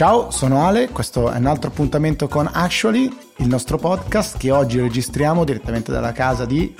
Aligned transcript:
Ciao, 0.00 0.30
sono 0.30 0.64
Ale, 0.64 0.88
questo 0.88 1.30
è 1.30 1.36
un 1.36 1.44
altro 1.44 1.68
appuntamento 1.68 2.26
con 2.26 2.48
Actually, 2.50 3.14
il 3.36 3.46
nostro 3.46 3.76
podcast 3.76 4.38
che 4.38 4.50
oggi 4.50 4.80
registriamo 4.80 5.44
direttamente 5.44 5.92
dalla 5.92 6.12
casa 6.12 6.46
di 6.46 6.74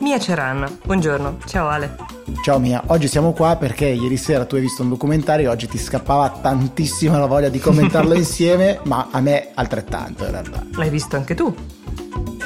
Mia 0.00 0.18
Ceran. 0.18 0.78
Buongiorno, 0.84 1.38
ciao 1.46 1.68
Ale. 1.68 1.96
Ciao 2.44 2.58
Mia, 2.58 2.82
oggi 2.88 3.08
siamo 3.08 3.32
qua 3.32 3.56
perché 3.56 3.86
ieri 3.86 4.18
sera 4.18 4.44
tu 4.44 4.56
hai 4.56 4.60
visto 4.60 4.82
un 4.82 4.90
documentario 4.90 5.48
e 5.48 5.50
oggi 5.50 5.66
ti 5.66 5.78
scappava 5.78 6.28
tantissimo 6.42 7.18
la 7.18 7.24
voglia 7.24 7.48
di 7.48 7.58
commentarlo 7.58 8.12
insieme, 8.12 8.80
ma 8.82 9.08
a 9.12 9.20
me 9.22 9.48
altrettanto 9.54 10.26
in 10.26 10.30
realtà. 10.30 10.62
L'hai 10.72 10.90
visto 10.90 11.16
anche 11.16 11.34
tu? 11.34 11.54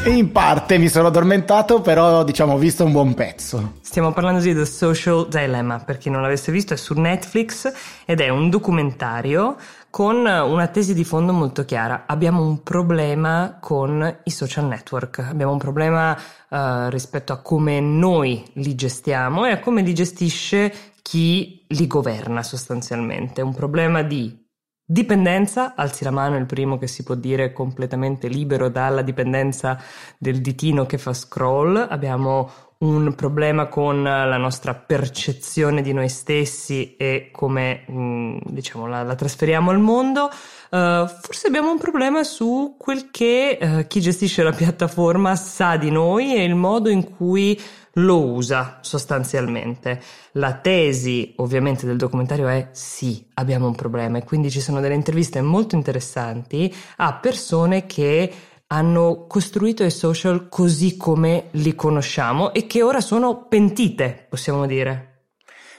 In 0.05 0.31
parte 0.31 0.79
mi 0.79 0.89
sono 0.89 1.09
addormentato, 1.09 1.81
però 1.81 2.23
diciamo 2.23 2.55
ho 2.55 2.59
visto 2.59 2.85
un 2.85 2.93
buon 2.93 3.15
pezzo. 3.15 3.75
Stiamo 3.81 4.13
parlando 4.13 4.41
di 4.41 4.55
The 4.55 4.67
Social 4.67 5.29
Dilemma, 5.29 5.79
per 5.79 5.99
chi 5.99 6.11
non 6.11 6.23
l'avesse 6.23 6.51
visto 6.51 6.75
è 6.75 6.77
su 6.77 6.95
Netflix 6.95 7.73
ed 8.05 8.21
è 8.21 8.29
un 8.29 8.51
documentario 8.51 9.57
con 9.93 10.25
una 10.25 10.69
tesi 10.69 10.95
di 10.95 11.05
fondo 11.05 11.35
molto 11.35 11.67
chiara. 11.67 12.05
Abbiamo 12.07 12.47
un 12.47 12.63
problema 12.63 13.59
con 13.61 14.21
i 14.25 14.31
social 14.31 14.65
network, 14.65 15.19
abbiamo 15.19 15.53
un 15.53 15.59
problema 15.59 16.17
uh, 16.49 16.89
rispetto 16.89 17.35
a 17.35 17.43
come 17.43 17.79
noi 17.79 18.43
li 18.55 18.75
gestiamo 18.75 19.45
e 19.45 19.51
a 19.51 19.61
come 19.61 19.83
li 19.83 19.93
gestisce 19.93 20.73
chi 21.03 21.67
li 21.69 21.87
governa 21.87 22.43
sostanzialmente. 22.43 23.43
Un 23.43 23.55
problema 23.55 24.01
di 24.01 24.43
Dipendenza, 24.85 25.75
alzi 25.75 26.05
la 26.05 26.11
mano 26.11 26.37
il 26.37 26.45
primo 26.45 26.77
che 26.77 26.87
si 26.87 27.03
può 27.03 27.15
dire 27.15 27.53
completamente 27.53 28.29
libero 28.29 28.69
dalla 28.69 29.01
dipendenza 29.01 29.81
del 30.19 30.43
ditino 30.43 30.85
che 30.85 30.99
fa 30.99 31.15
scroll. 31.15 31.87
Abbiamo 31.89 32.51
un 32.83 33.15
problema 33.15 33.67
con 33.67 34.03
la 34.03 34.37
nostra 34.37 34.75
percezione 34.75 35.83
di 35.83 35.93
noi 35.93 36.09
stessi 36.09 36.97
e 36.97 37.29
come 37.31 37.85
mm, 37.91 38.39
diciamo 38.47 38.87
la, 38.87 39.03
la, 39.03 39.15
trasferiamo 39.15 39.71
al 39.71 39.79
mondo. 39.79 40.25
Uh, 40.71 41.07
forse 41.07 41.47
abbiamo 41.47 41.71
un 41.71 41.79
problema 41.79 42.25
su 42.25 42.77
quel 42.79 43.11
che 43.11 43.59
uh, 43.61 43.87
chi 43.87 44.01
gestisce 44.01 44.43
la 44.43 44.53
piattaforma 44.53 45.37
sa 45.37 45.77
di 45.77 45.91
noi 45.91 46.35
e 46.35 46.43
il 46.43 46.55
modo 46.55 46.89
in 46.89 47.15
cui 47.15 47.61
lo 47.97 48.25
usa 48.25 48.79
sostanzialmente. 48.81 50.01
La 50.33 50.55
tesi 50.55 51.35
ovviamente 51.37 51.87
del 51.87 51.99
documentario 51.99 52.49
è 52.49 52.71
sì, 52.73 53.25
abbiamo 53.35 53.67
un 53.67 53.75
problema 53.75 54.19
e 54.19 54.25
quindi 54.25 54.51
ci 54.51 54.61
sono 54.61 54.81
delle 54.81 54.95
interviste 54.95 55.41
molto 55.41 55.77
interessanti 55.77 56.75
a 56.97 57.15
persone 57.15 57.87
che 57.87 58.33
hanno 58.73 59.27
costruito 59.29 59.85
i 59.85 59.91
social 59.91 60.49
così 60.49 60.97
come 60.97 61.49
li 61.53 61.75
conosciamo 61.75 62.55
e 62.55 62.67
che 62.67 62.83
ora 62.83 63.03
sono 63.03 63.45
pentite, 63.47 64.27
possiamo 64.29 64.67
dire. 64.67 65.09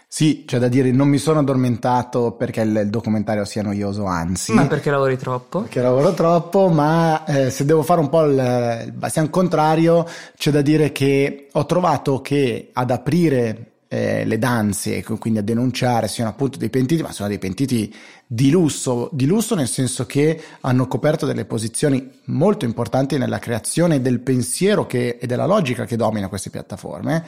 Sì, 0.08 0.44
c'è 0.46 0.60
da 0.60 0.68
dire, 0.68 0.92
non 0.92 1.08
mi 1.08 1.18
sono 1.18 1.40
addormentato 1.40 2.34
perché 2.34 2.62
il, 2.62 2.82
il, 2.84 2.90
documentario 2.92 3.46
sia 3.46 3.64
noioso, 3.64 4.06
anzi. 4.06 4.54
Ma 4.54 4.68
perché 4.68 4.92
lavori 4.92 5.18
troppo? 5.18 5.62
Perché 5.62 5.82
lavoro 5.82 6.14
troppo, 6.14 6.70
ma 6.70 7.26
eh, 7.26 7.50
se 7.50 7.66
devo 7.66 7.82
fare 7.82 8.00
un 8.00 8.10
po' 8.10 8.26
il, 8.26 8.84
il 8.86 8.92
bastian 8.92 9.32
contrario, 9.32 10.06
c'è 10.38 10.52
da 10.52 10.62
dire 10.62 10.92
che 10.92 11.48
ho 11.52 11.66
trovato 11.66 12.22
che 12.22 12.70
ad 12.74 12.92
aprire 12.92 13.73
eh, 13.94 14.26
le 14.26 14.40
danze 14.40 15.04
quindi 15.04 15.38
a 15.38 15.44
denunciare 15.44 16.08
siano 16.08 16.32
appunto 16.32 16.58
dei 16.58 16.72
pentiti, 16.72 17.04
ma 17.04 17.12
sono 17.12 17.30
dei 17.30 17.38
pentiti 17.38 17.94
di 18.26 18.50
lusso, 18.50 19.08
di 19.14 19.28
lusso 19.28 19.54
nel 19.54 19.68
senso 19.68 20.08
che 20.08 20.42
hanno 20.62 20.88
coperto 20.88 21.28
delle 21.28 21.46
posizioni 21.46 22.10
molto 22.26 22.66
importanti 22.66 23.20
nella 23.20 23.38
creazione 23.38 24.02
del 24.02 24.22
pensiero 24.22 24.88
che, 24.88 25.20
e 25.22 25.28
della 25.28 25.46
logica 25.46 25.86
che 25.86 25.96
domina 25.96 26.28
queste 26.28 26.50
piattaforme 26.50 27.24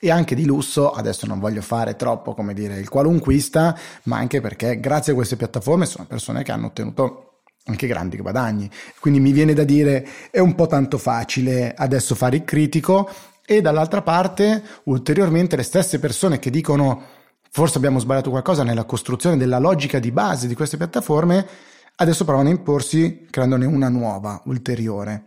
e 0.00 0.10
anche 0.10 0.34
di 0.34 0.46
lusso, 0.46 0.90
adesso 0.90 1.26
non 1.26 1.38
voglio 1.38 1.62
fare 1.62 1.94
troppo 1.94 2.34
come 2.34 2.54
dire 2.54 2.80
il 2.80 2.88
qualunquista, 2.88 3.78
ma 4.04 4.16
anche 4.16 4.40
perché 4.40 4.80
grazie 4.80 5.12
a 5.12 5.14
queste 5.14 5.36
piattaforme 5.36 5.86
sono 5.86 6.06
persone 6.06 6.42
che 6.42 6.50
hanno 6.50 6.66
ottenuto 6.66 7.42
anche 7.66 7.86
grandi 7.86 8.16
guadagni. 8.16 8.68
Quindi 8.98 9.20
mi 9.20 9.30
viene 9.30 9.52
da 9.52 9.62
dire 9.62 10.04
è 10.32 10.40
un 10.40 10.56
po' 10.56 10.66
tanto 10.66 10.98
facile 10.98 11.72
adesso 11.76 12.16
fare 12.16 12.36
il 12.36 12.44
critico 12.44 13.08
e 13.44 13.60
dall'altra 13.60 14.02
parte 14.02 14.62
ulteriormente 14.84 15.56
le 15.56 15.62
stesse 15.62 15.98
persone 15.98 16.38
che 16.38 16.50
dicono 16.50 17.02
forse 17.50 17.78
abbiamo 17.78 17.98
sbagliato 17.98 18.30
qualcosa 18.30 18.62
nella 18.62 18.84
costruzione 18.84 19.36
della 19.36 19.58
logica 19.58 19.98
di 19.98 20.12
base 20.12 20.46
di 20.46 20.54
queste 20.54 20.76
piattaforme, 20.76 21.46
adesso 21.96 22.24
provano 22.24 22.48
a 22.48 22.52
imporsi 22.52 23.26
creandone 23.28 23.66
una 23.66 23.88
nuova, 23.88 24.40
ulteriore. 24.44 25.24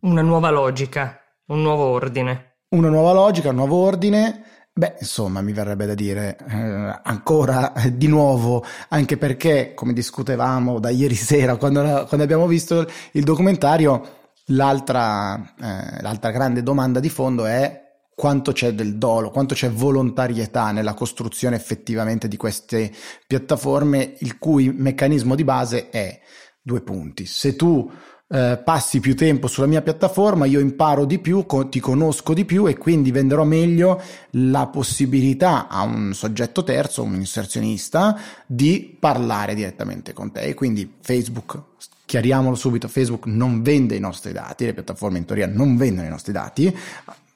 Una 0.00 0.22
nuova 0.22 0.50
logica, 0.50 1.18
un 1.46 1.62
nuovo 1.62 1.84
ordine 1.84 2.54
una 2.74 2.88
nuova 2.88 3.12
logica, 3.12 3.50
un 3.50 3.56
nuovo 3.56 3.76
ordine. 3.76 4.42
Beh, 4.72 4.96
insomma, 4.98 5.40
mi 5.40 5.52
verrebbe 5.52 5.86
da 5.86 5.94
dire 5.94 6.36
eh, 6.48 7.00
ancora 7.04 7.72
eh, 7.72 7.96
di 7.96 8.08
nuovo, 8.08 8.64
anche 8.88 9.16
perché, 9.16 9.72
come 9.74 9.92
discutevamo 9.92 10.80
da 10.80 10.90
ieri 10.90 11.14
sera, 11.14 11.56
quando, 11.56 11.80
quando 11.80 12.22
abbiamo 12.22 12.46
visto 12.48 12.84
il 13.12 13.22
documentario, 13.22 14.22
l'altra, 14.46 15.54
eh, 15.60 16.02
l'altra 16.02 16.30
grande 16.30 16.62
domanda 16.62 17.00
di 17.00 17.08
fondo 17.08 17.46
è 17.46 17.82
quanto 18.14 18.52
c'è 18.52 18.72
del 18.72 18.96
dolo, 18.96 19.30
quanto 19.30 19.54
c'è 19.54 19.70
volontarietà 19.70 20.70
nella 20.70 20.94
costruzione 20.94 21.56
effettivamente 21.56 22.28
di 22.28 22.36
queste 22.36 22.92
piattaforme, 23.26 24.14
il 24.18 24.38
cui 24.38 24.72
meccanismo 24.72 25.34
di 25.34 25.44
base 25.44 25.90
è 25.90 26.20
due 26.62 26.80
punti. 26.80 27.26
Se 27.26 27.56
tu 27.56 27.90
eh, 28.26 28.60
passi 28.64 29.00
più 29.00 29.14
tempo 29.16 29.48
sulla 29.48 29.66
mia 29.66 29.82
piattaforma, 29.82 30.46
io 30.46 30.60
imparo 30.60 31.04
di 31.04 31.18
più, 31.18 31.44
co- 31.44 31.68
ti 31.68 31.80
conosco 31.80 32.32
di 32.32 32.44
più 32.44 32.66
e 32.66 32.76
quindi 32.76 33.10
venderò 33.10 33.44
meglio 33.44 34.00
la 34.30 34.66
possibilità 34.68 35.68
a 35.68 35.82
un 35.82 36.14
soggetto 36.14 36.62
terzo, 36.62 37.02
un 37.02 37.14
inserzionista, 37.14 38.18
di 38.46 38.96
parlare 38.98 39.54
direttamente 39.54 40.12
con 40.12 40.32
te. 40.32 40.40
E 40.40 40.54
quindi 40.54 40.94
Facebook, 41.00 41.62
chiariamolo 42.04 42.54
subito, 42.54 42.88
Facebook 42.88 43.26
non 43.26 43.62
vende 43.62 43.96
i 43.96 44.00
nostri 44.00 44.32
dati, 44.32 44.66
le 44.66 44.74
piattaforme 44.74 45.18
in 45.18 45.24
teoria 45.24 45.46
non 45.46 45.76
vendono 45.76 46.06
i 46.06 46.10
nostri 46.10 46.32
dati, 46.32 46.76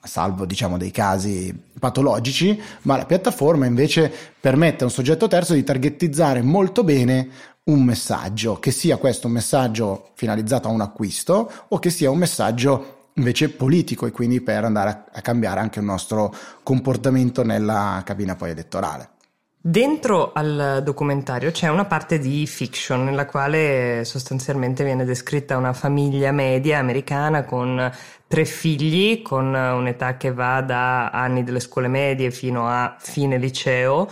salvo 0.02 0.44
diciamo 0.46 0.76
dei 0.78 0.90
casi 0.90 1.56
patologici, 1.78 2.60
ma 2.82 2.96
la 2.96 3.06
piattaforma 3.06 3.66
invece 3.66 4.12
permette 4.40 4.82
a 4.82 4.86
un 4.86 4.92
soggetto 4.92 5.28
terzo 5.28 5.54
di 5.54 5.64
targetizzare 5.64 6.42
molto 6.42 6.84
bene 6.84 7.28
un 7.64 7.82
messaggio, 7.82 8.58
che 8.58 8.70
sia 8.70 8.96
questo 8.96 9.26
un 9.26 9.34
messaggio 9.34 10.10
finalizzato 10.14 10.68
a 10.68 10.70
un 10.70 10.80
acquisto 10.80 11.50
o 11.68 11.78
che 11.78 11.90
sia 11.90 12.10
un 12.10 12.18
messaggio 12.18 12.96
invece 13.14 13.50
politico 13.50 14.06
e 14.06 14.10
quindi 14.10 14.40
per 14.40 14.64
andare 14.64 15.04
a 15.12 15.20
cambiare 15.20 15.60
anche 15.60 15.80
il 15.80 15.84
nostro 15.84 16.34
comportamento 16.62 17.42
nella 17.42 18.02
cabina 18.04 18.36
poi 18.36 18.50
elettorale. 18.50 19.16
Dentro 19.60 20.30
al 20.34 20.82
documentario 20.84 21.50
c'è 21.50 21.68
una 21.68 21.84
parte 21.84 22.20
di 22.20 22.46
fiction 22.46 23.02
nella 23.02 23.26
quale 23.26 24.04
sostanzialmente 24.04 24.84
viene 24.84 25.04
descritta 25.04 25.56
una 25.56 25.72
famiglia 25.72 26.30
media 26.30 26.78
americana 26.78 27.44
con 27.44 27.90
tre 28.28 28.44
figli, 28.44 29.20
con 29.20 29.52
un'età 29.52 30.16
che 30.16 30.32
va 30.32 30.60
da 30.60 31.10
anni 31.10 31.42
delle 31.42 31.58
scuole 31.58 31.88
medie 31.88 32.30
fino 32.30 32.68
a 32.68 32.96
fine 33.00 33.36
liceo 33.36 34.08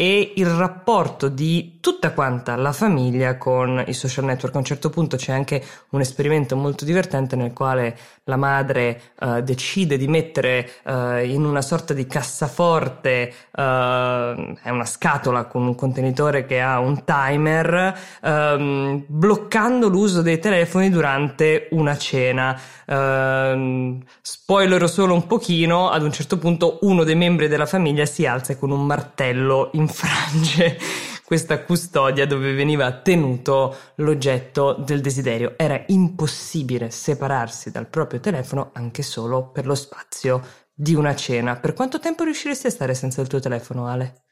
e 0.00 0.32
il 0.36 0.46
rapporto 0.46 1.28
di 1.28 1.78
tutta 1.80 2.12
quanta 2.12 2.54
la 2.54 2.72
famiglia 2.72 3.36
con 3.36 3.82
i 3.86 3.92
social 3.92 4.24
network. 4.24 4.54
A 4.54 4.58
un 4.58 4.64
certo 4.64 4.90
punto 4.90 5.16
c'è 5.16 5.32
anche 5.32 5.60
un 5.90 6.00
esperimento 6.00 6.54
molto 6.54 6.84
divertente 6.84 7.34
nel 7.34 7.52
quale 7.52 7.96
la 8.28 8.36
madre 8.36 9.00
uh, 9.20 9.40
decide 9.40 9.96
di 9.96 10.06
mettere 10.06 10.70
uh, 10.84 11.16
in 11.24 11.44
una 11.44 11.62
sorta 11.62 11.94
di 11.94 12.06
cassaforte, 12.06 13.32
uh, 13.50 13.60
è 13.60 14.70
una 14.70 14.84
scatola 14.84 15.44
con 15.44 15.66
un 15.66 15.74
contenitore 15.74 16.44
che 16.44 16.60
ha 16.60 16.78
un 16.78 17.04
timer, 17.04 17.98
um, 18.22 19.02
bloccando 19.06 19.88
l'uso 19.88 20.20
dei 20.22 20.38
telefoni 20.38 20.90
durante 20.90 21.68
una 21.70 21.96
cena. 21.96 22.58
Uh, 22.86 23.98
spoilerò 24.20 24.86
solo 24.86 25.14
un 25.14 25.26
pochino, 25.26 25.90
ad 25.90 26.02
un 26.02 26.12
certo 26.12 26.38
punto 26.38 26.78
uno 26.82 27.04
dei 27.04 27.16
membri 27.16 27.48
della 27.48 27.66
famiglia 27.66 28.04
si 28.04 28.26
alza 28.26 28.52
e 28.52 28.58
con 28.58 28.70
un 28.70 28.84
martello 28.84 29.70
infrange 29.72 30.78
questa 31.28 31.62
custodia 31.62 32.26
dove 32.26 32.54
veniva 32.54 32.90
tenuto 32.90 33.76
l'oggetto 33.96 34.72
del 34.72 35.02
desiderio. 35.02 35.58
Era 35.58 35.78
impossibile 35.88 36.90
separarsi 36.90 37.70
dal 37.70 37.86
proprio 37.86 38.18
telefono 38.18 38.70
anche 38.72 39.02
solo 39.02 39.50
per 39.50 39.66
lo 39.66 39.74
spazio 39.74 40.40
di 40.72 40.94
una 40.94 41.14
cena. 41.14 41.56
Per 41.56 41.74
quanto 41.74 41.98
tempo 41.98 42.24
riusciresti 42.24 42.68
a 42.68 42.70
stare 42.70 42.94
senza 42.94 43.20
il 43.20 43.26
tuo 43.26 43.40
telefono, 43.40 43.86
Ale? 43.86 44.22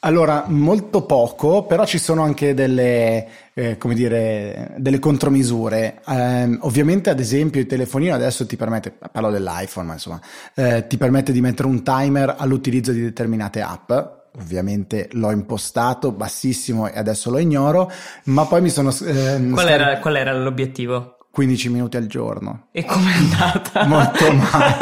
Allora, 0.00 0.44
molto 0.46 1.04
poco, 1.04 1.66
però 1.66 1.84
ci 1.84 1.98
sono 1.98 2.22
anche 2.22 2.54
delle, 2.54 3.28
eh, 3.52 3.76
come 3.76 3.92
dire, 3.92 4.76
delle 4.78 4.98
contromisure. 4.98 6.00
Eh, 6.08 6.58
ovviamente, 6.62 7.10
ad 7.10 7.20
esempio, 7.20 7.60
il 7.60 7.66
telefonino 7.66 8.14
adesso 8.14 8.46
ti 8.46 8.56
permette, 8.56 8.92
parlo 9.12 9.30
dell'iPhone, 9.30 9.88
ma 9.88 9.92
insomma, 9.92 10.18
eh, 10.54 10.86
ti 10.86 10.96
permette 10.96 11.32
di 11.32 11.42
mettere 11.42 11.68
un 11.68 11.82
timer 11.82 12.34
all'utilizzo 12.38 12.92
di 12.92 13.02
determinate 13.02 13.60
app 13.60 13.92
ovviamente 14.38 15.08
l'ho 15.12 15.30
impostato 15.30 16.12
bassissimo 16.12 16.88
e 16.88 16.98
adesso 16.98 17.30
lo 17.30 17.38
ignoro, 17.38 17.90
ma 18.24 18.44
poi 18.46 18.60
mi 18.62 18.70
sono... 18.70 18.90
Eh, 18.90 19.48
qual, 19.50 19.68
era, 19.68 19.98
qual, 19.98 20.16
era, 20.16 20.32
l'obiettivo? 20.32 21.16
15 21.36 21.68
minuti 21.68 21.98
al 21.98 22.06
giorno. 22.06 22.68
E 22.72 22.82
com'è 22.86 23.12
andata? 23.12 23.84
Molto 23.84 24.32
male. 24.32 24.74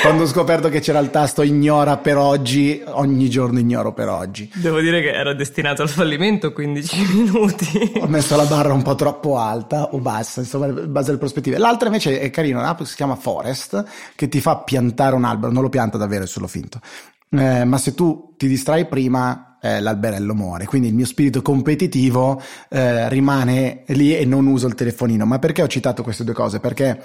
Quando 0.00 0.22
ho 0.22 0.26
scoperto 0.26 0.70
che 0.70 0.80
c'era 0.80 0.98
il 0.98 1.10
tasto 1.10 1.42
ignora 1.42 1.98
per 1.98 2.16
oggi, 2.16 2.82
ogni 2.86 3.28
giorno 3.28 3.58
ignoro 3.58 3.92
per 3.92 4.08
oggi. 4.08 4.50
Devo 4.54 4.80
dire 4.80 5.02
che 5.02 5.12
era 5.12 5.34
destinato 5.34 5.82
al 5.82 5.90
fallimento 5.90 6.54
15 6.54 7.04
minuti. 7.12 7.92
Ho 8.00 8.06
messo 8.06 8.34
la 8.34 8.46
barra 8.46 8.72
un 8.72 8.80
po' 8.80 8.94
troppo 8.94 9.36
alta 9.36 9.90
o 9.92 9.98
bassa, 9.98 10.40
insomma, 10.40 10.68
in 10.68 10.90
base 10.90 11.10
alle 11.10 11.18
prospettive. 11.18 11.58
L'altra 11.58 11.88
invece 11.88 12.18
è 12.18 12.30
carina, 12.30 12.74
si 12.82 12.94
chiama 12.94 13.16
Forest, 13.16 13.84
che 14.16 14.26
ti 14.30 14.40
fa 14.40 14.56
piantare 14.56 15.14
un 15.14 15.24
albero, 15.24 15.52
non 15.52 15.62
lo 15.62 15.68
pianta 15.68 15.98
davvero, 15.98 16.24
è 16.24 16.26
solo 16.26 16.46
finto. 16.46 16.80
Eh, 17.36 17.64
ma 17.64 17.78
se 17.78 17.94
tu 17.94 18.34
ti 18.36 18.46
distrai 18.46 18.86
prima 18.86 19.58
eh, 19.64 19.80
l'alberello 19.80 20.34
muore. 20.34 20.66
Quindi 20.66 20.88
il 20.88 20.94
mio 20.94 21.06
spirito 21.06 21.40
competitivo 21.40 22.40
eh, 22.68 23.08
rimane 23.08 23.84
lì 23.88 24.14
e 24.14 24.26
non 24.26 24.46
uso 24.46 24.66
il 24.66 24.74
telefonino. 24.74 25.24
Ma 25.24 25.38
perché 25.38 25.62
ho 25.62 25.66
citato 25.66 26.02
queste 26.02 26.22
due 26.22 26.34
cose? 26.34 26.60
Perché 26.60 27.00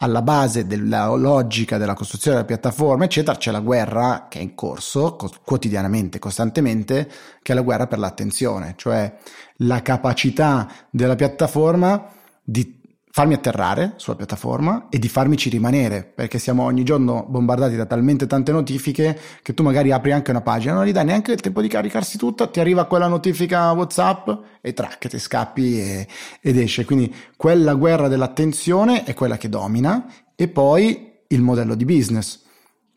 alla 0.00 0.22
base 0.22 0.66
della 0.66 1.08
logica 1.14 1.76
della 1.76 1.94
costruzione 1.94 2.36
della 2.36 2.48
piattaforma, 2.48 3.04
eccetera, 3.04 3.36
c'è 3.36 3.50
la 3.50 3.60
guerra 3.60 4.26
che 4.30 4.38
è 4.38 4.42
in 4.42 4.54
corso 4.54 5.16
quotidianamente, 5.44 6.18
costantemente, 6.18 7.10
che 7.42 7.52
è 7.52 7.54
la 7.54 7.62
guerra 7.62 7.86
per 7.86 7.98
l'attenzione, 7.98 8.74
cioè 8.76 9.12
la 9.56 9.82
capacità 9.82 10.70
della 10.90 11.16
piattaforma 11.16 12.10
di 12.42 12.77
farmi 13.18 13.34
atterrare 13.34 13.94
sulla 13.96 14.14
piattaforma 14.14 14.86
e 14.90 15.00
di 15.00 15.08
farmici 15.08 15.48
rimanere, 15.48 16.04
perché 16.04 16.38
siamo 16.38 16.62
ogni 16.62 16.84
giorno 16.84 17.26
bombardati 17.28 17.74
da 17.74 17.84
talmente 17.84 18.28
tante 18.28 18.52
notifiche 18.52 19.18
che 19.42 19.54
tu 19.54 19.64
magari 19.64 19.90
apri 19.90 20.12
anche 20.12 20.30
una 20.30 20.40
pagina, 20.40 20.74
non 20.74 20.84
gli 20.84 20.92
dai 20.92 21.04
neanche 21.04 21.32
il 21.32 21.40
tempo 21.40 21.60
di 21.60 21.66
caricarsi 21.66 22.16
tutto, 22.16 22.48
ti 22.48 22.60
arriva 22.60 22.84
quella 22.84 23.08
notifica 23.08 23.72
WhatsApp 23.72 24.28
e 24.60 24.72
track, 24.72 25.08
ti 25.08 25.18
scappi 25.18 25.80
e, 25.80 26.06
ed 26.40 26.58
esce. 26.58 26.84
Quindi 26.84 27.12
quella 27.36 27.74
guerra 27.74 28.06
dell'attenzione 28.06 29.02
è 29.02 29.14
quella 29.14 29.36
che 29.36 29.48
domina 29.48 30.06
e 30.36 30.46
poi 30.46 31.22
il 31.26 31.42
modello 31.42 31.74
di 31.74 31.84
business. 31.84 32.44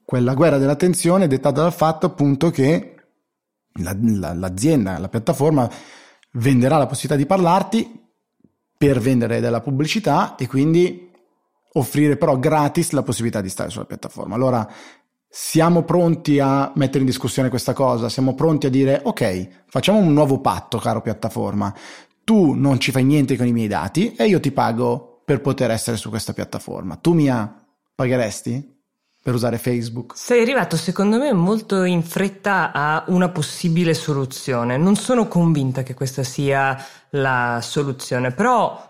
Quella 0.06 0.36
guerra 0.36 0.60
dell'attenzione 0.60 1.24
è 1.24 1.28
dettata 1.28 1.64
dal 1.64 1.74
fatto 1.74 2.06
appunto 2.06 2.52
che 2.52 2.94
la, 3.80 3.98
la, 4.00 4.36
l'azienda, 4.36 5.00
la 5.00 5.10
piattaforma 5.10 5.68
venderà 6.34 6.78
la 6.78 6.86
possibilità 6.86 7.16
di 7.16 7.26
parlarti 7.26 8.01
per 8.82 8.98
vendere 8.98 9.40
della 9.42 9.62
pubblicità 9.62 10.34
e 10.36 10.48
quindi 10.48 11.12
offrire 11.74 12.18
però 12.18 12.40
gratis 12.40 12.90
la 12.94 13.04
possibilità 13.04 13.40
di 13.40 13.48
stare 13.48 13.70
sulla 13.70 13.86
piattaforma. 13.86 14.34
Allora 14.34 14.68
siamo 15.30 15.84
pronti 15.84 16.40
a 16.40 16.72
mettere 16.74 17.02
in 17.02 17.06
discussione 17.06 17.50
questa 17.50 17.74
cosa, 17.74 18.10
siamo 18.10 18.34
pronti 18.34 18.66
a 18.66 18.72
dire 18.72 19.00
ok, 19.04 19.66
facciamo 19.68 20.00
un 20.00 20.12
nuovo 20.14 20.40
patto, 20.40 20.80
caro 20.80 21.04
piattaforma, 21.04 21.72
tu 22.24 22.54
non 22.54 22.80
ci 22.80 22.90
fai 22.90 23.04
niente 23.04 23.38
con 23.38 23.46
i 23.46 23.54
miei 23.54 23.68
dati 23.68 24.16
e 24.16 24.26
io 24.26 24.40
ti 24.40 24.52
pago 24.52 25.22
per 25.26 25.42
poter 25.42 25.70
essere 25.70 25.96
su 25.96 26.10
questa 26.10 26.34
piattaforma. 26.34 26.96
Tu 26.96 27.14
mi 27.14 27.30
pagheresti? 27.94 28.81
Per 29.24 29.34
usare 29.34 29.58
Facebook. 29.58 30.18
Sei 30.18 30.42
arrivato 30.42 30.76
secondo 30.76 31.18
me 31.18 31.32
molto 31.32 31.84
in 31.84 32.02
fretta 32.02 32.72
a 32.72 33.04
una 33.08 33.30
possibile 33.30 33.94
soluzione. 33.94 34.78
Non 34.78 34.96
sono 34.96 35.28
convinta 35.28 35.84
che 35.84 35.94
questa 35.94 36.24
sia 36.24 36.76
la 37.12 37.60
soluzione, 37.62 38.32
però 38.32 38.90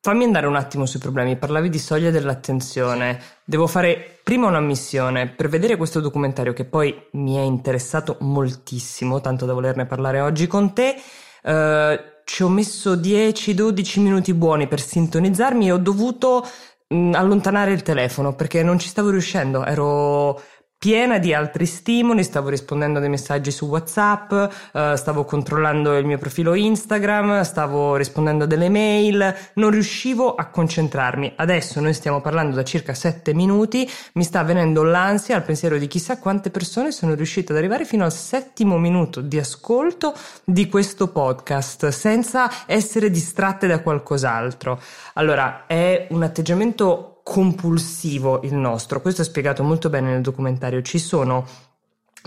fammi 0.00 0.24
andare 0.24 0.46
un 0.46 0.54
attimo 0.54 0.86
sui 0.86 1.00
problemi. 1.00 1.36
Parlavi 1.36 1.68
di 1.68 1.78
soglia 1.78 2.10
dell'attenzione. 2.10 3.20
Devo 3.44 3.66
fare 3.66 4.20
prima 4.22 4.46
una 4.46 4.60
missione 4.60 5.28
per 5.28 5.48
vedere 5.48 5.76
questo 5.76 6.00
documentario 6.00 6.52
che 6.52 6.64
poi 6.64 7.08
mi 7.12 7.34
è 7.34 7.40
interessato 7.40 8.18
moltissimo, 8.20 9.20
tanto 9.20 9.46
da 9.46 9.52
volerne 9.52 9.84
parlare 9.86 10.20
oggi 10.20 10.46
con 10.46 10.72
te. 10.72 10.94
Uh, 11.42 12.18
ci 12.24 12.44
ho 12.44 12.48
messo 12.48 12.94
10-12 12.94 14.00
minuti 14.00 14.32
buoni 14.34 14.68
per 14.68 14.80
sintonizzarmi 14.80 15.66
e 15.66 15.72
ho 15.72 15.78
dovuto 15.78 16.46
allontanare 16.92 17.72
il 17.72 17.82
telefono 17.82 18.34
perché 18.34 18.62
non 18.62 18.78
ci 18.78 18.88
stavo 18.88 19.10
riuscendo, 19.10 19.64
ero 19.64 20.40
piena 20.80 21.18
di 21.18 21.34
altri 21.34 21.66
stimoli, 21.66 22.24
stavo 22.24 22.48
rispondendo 22.48 22.96
a 22.96 23.00
dei 23.02 23.10
messaggi 23.10 23.50
su 23.50 23.66
WhatsApp, 23.66 24.32
uh, 24.32 24.94
stavo 24.94 25.26
controllando 25.26 25.94
il 25.98 26.06
mio 26.06 26.16
profilo 26.16 26.54
Instagram, 26.54 27.42
stavo 27.42 27.96
rispondendo 27.96 28.44
a 28.44 28.46
delle 28.46 28.70
mail, 28.70 29.36
non 29.56 29.70
riuscivo 29.72 30.34
a 30.34 30.46
concentrarmi. 30.46 31.34
Adesso 31.36 31.82
noi 31.82 31.92
stiamo 31.92 32.22
parlando 32.22 32.56
da 32.56 32.64
circa 32.64 32.94
sette 32.94 33.34
minuti, 33.34 33.86
mi 34.14 34.24
sta 34.24 34.42
venendo 34.42 34.82
l'ansia 34.82 35.36
al 35.36 35.42
pensiero 35.42 35.76
di 35.76 35.86
chissà 35.86 36.18
quante 36.18 36.48
persone 36.48 36.92
sono 36.92 37.12
riuscite 37.12 37.52
ad 37.52 37.58
arrivare 37.58 37.84
fino 37.84 38.04
al 38.04 38.12
settimo 38.12 38.78
minuto 38.78 39.20
di 39.20 39.38
ascolto 39.38 40.14
di 40.44 40.66
questo 40.66 41.08
podcast 41.08 41.88
senza 41.88 42.50
essere 42.64 43.10
distratte 43.10 43.66
da 43.66 43.80
qualcos'altro. 43.80 44.80
Allora, 45.12 45.66
è 45.66 46.06
un 46.08 46.22
atteggiamento 46.22 47.09
compulsivo 47.22 48.42
il 48.42 48.54
nostro. 48.54 49.00
Questo 49.00 49.22
è 49.22 49.24
spiegato 49.24 49.62
molto 49.62 49.88
bene 49.88 50.10
nel 50.12 50.22
documentario. 50.22 50.82
Ci 50.82 50.98
sono 50.98 51.46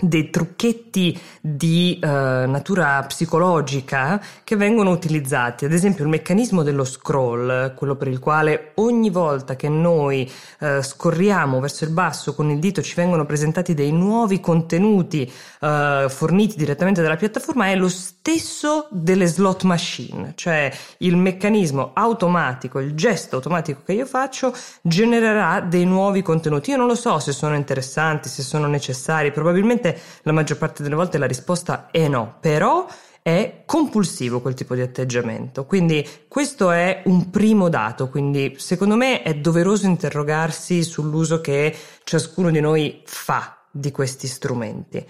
dei 0.00 0.28
trucchetti 0.30 1.18
di 1.40 1.98
uh, 2.02 2.06
natura 2.06 3.02
psicologica 3.06 4.20
che 4.42 4.56
vengono 4.56 4.90
utilizzati, 4.90 5.64
ad 5.64 5.72
esempio 5.72 6.04
il 6.04 6.10
meccanismo 6.10 6.62
dello 6.62 6.84
scroll, 6.84 7.74
quello 7.74 7.94
per 7.94 8.08
il 8.08 8.18
quale 8.18 8.72
ogni 8.76 9.10
volta 9.10 9.56
che 9.56 9.68
noi 9.68 10.30
uh, 10.60 10.82
scorriamo 10.82 11.60
verso 11.60 11.84
il 11.84 11.90
basso 11.90 12.34
con 12.34 12.50
il 12.50 12.58
dito 12.58 12.82
ci 12.82 12.94
vengono 12.94 13.24
presentati 13.24 13.74
dei 13.74 13.92
nuovi 13.92 14.40
contenuti 14.40 15.30
uh, 15.60 16.08
forniti 16.08 16.56
direttamente 16.56 17.00
dalla 17.00 17.16
piattaforma, 17.16 17.68
è 17.68 17.76
lo 17.76 17.88
stesso 17.88 18.88
delle 18.90 19.26
slot 19.26 19.62
machine, 19.62 20.32
cioè 20.34 20.72
il 20.98 21.16
meccanismo 21.16 21.90
automatico, 21.94 22.80
il 22.80 22.94
gesto 22.94 23.36
automatico 23.36 23.82
che 23.84 23.92
io 23.92 24.06
faccio 24.06 24.52
genererà 24.82 25.60
dei 25.60 25.84
nuovi 25.84 26.22
contenuti. 26.22 26.70
Io 26.70 26.76
non 26.76 26.86
lo 26.86 26.94
so 26.94 27.18
se 27.18 27.32
sono 27.32 27.54
interessanti, 27.54 28.28
se 28.28 28.42
sono 28.42 28.66
necessari, 28.66 29.30
probabilmente 29.30 29.83
Ovviamente 29.84 30.00
la 30.22 30.32
maggior 30.32 30.56
parte 30.56 30.82
delle 30.82 30.94
volte 30.94 31.18
la 31.18 31.26
risposta 31.26 31.90
è 31.90 32.08
no, 32.08 32.36
però 32.40 32.86
è 33.20 33.62
compulsivo 33.64 34.40
quel 34.40 34.54
tipo 34.54 34.74
di 34.74 34.80
atteggiamento. 34.80 35.64
Quindi 35.66 36.06
questo 36.28 36.70
è 36.70 37.02
un 37.06 37.30
primo 37.30 37.68
dato, 37.68 38.08
quindi 38.08 38.54
secondo 38.58 38.96
me 38.96 39.22
è 39.22 39.34
doveroso 39.34 39.86
interrogarsi 39.86 40.82
sull'uso 40.82 41.40
che 41.40 41.74
ciascuno 42.04 42.50
di 42.50 42.60
noi 42.60 43.02
fa 43.04 43.58
di 43.70 43.90
questi 43.90 44.26
strumenti. 44.26 45.04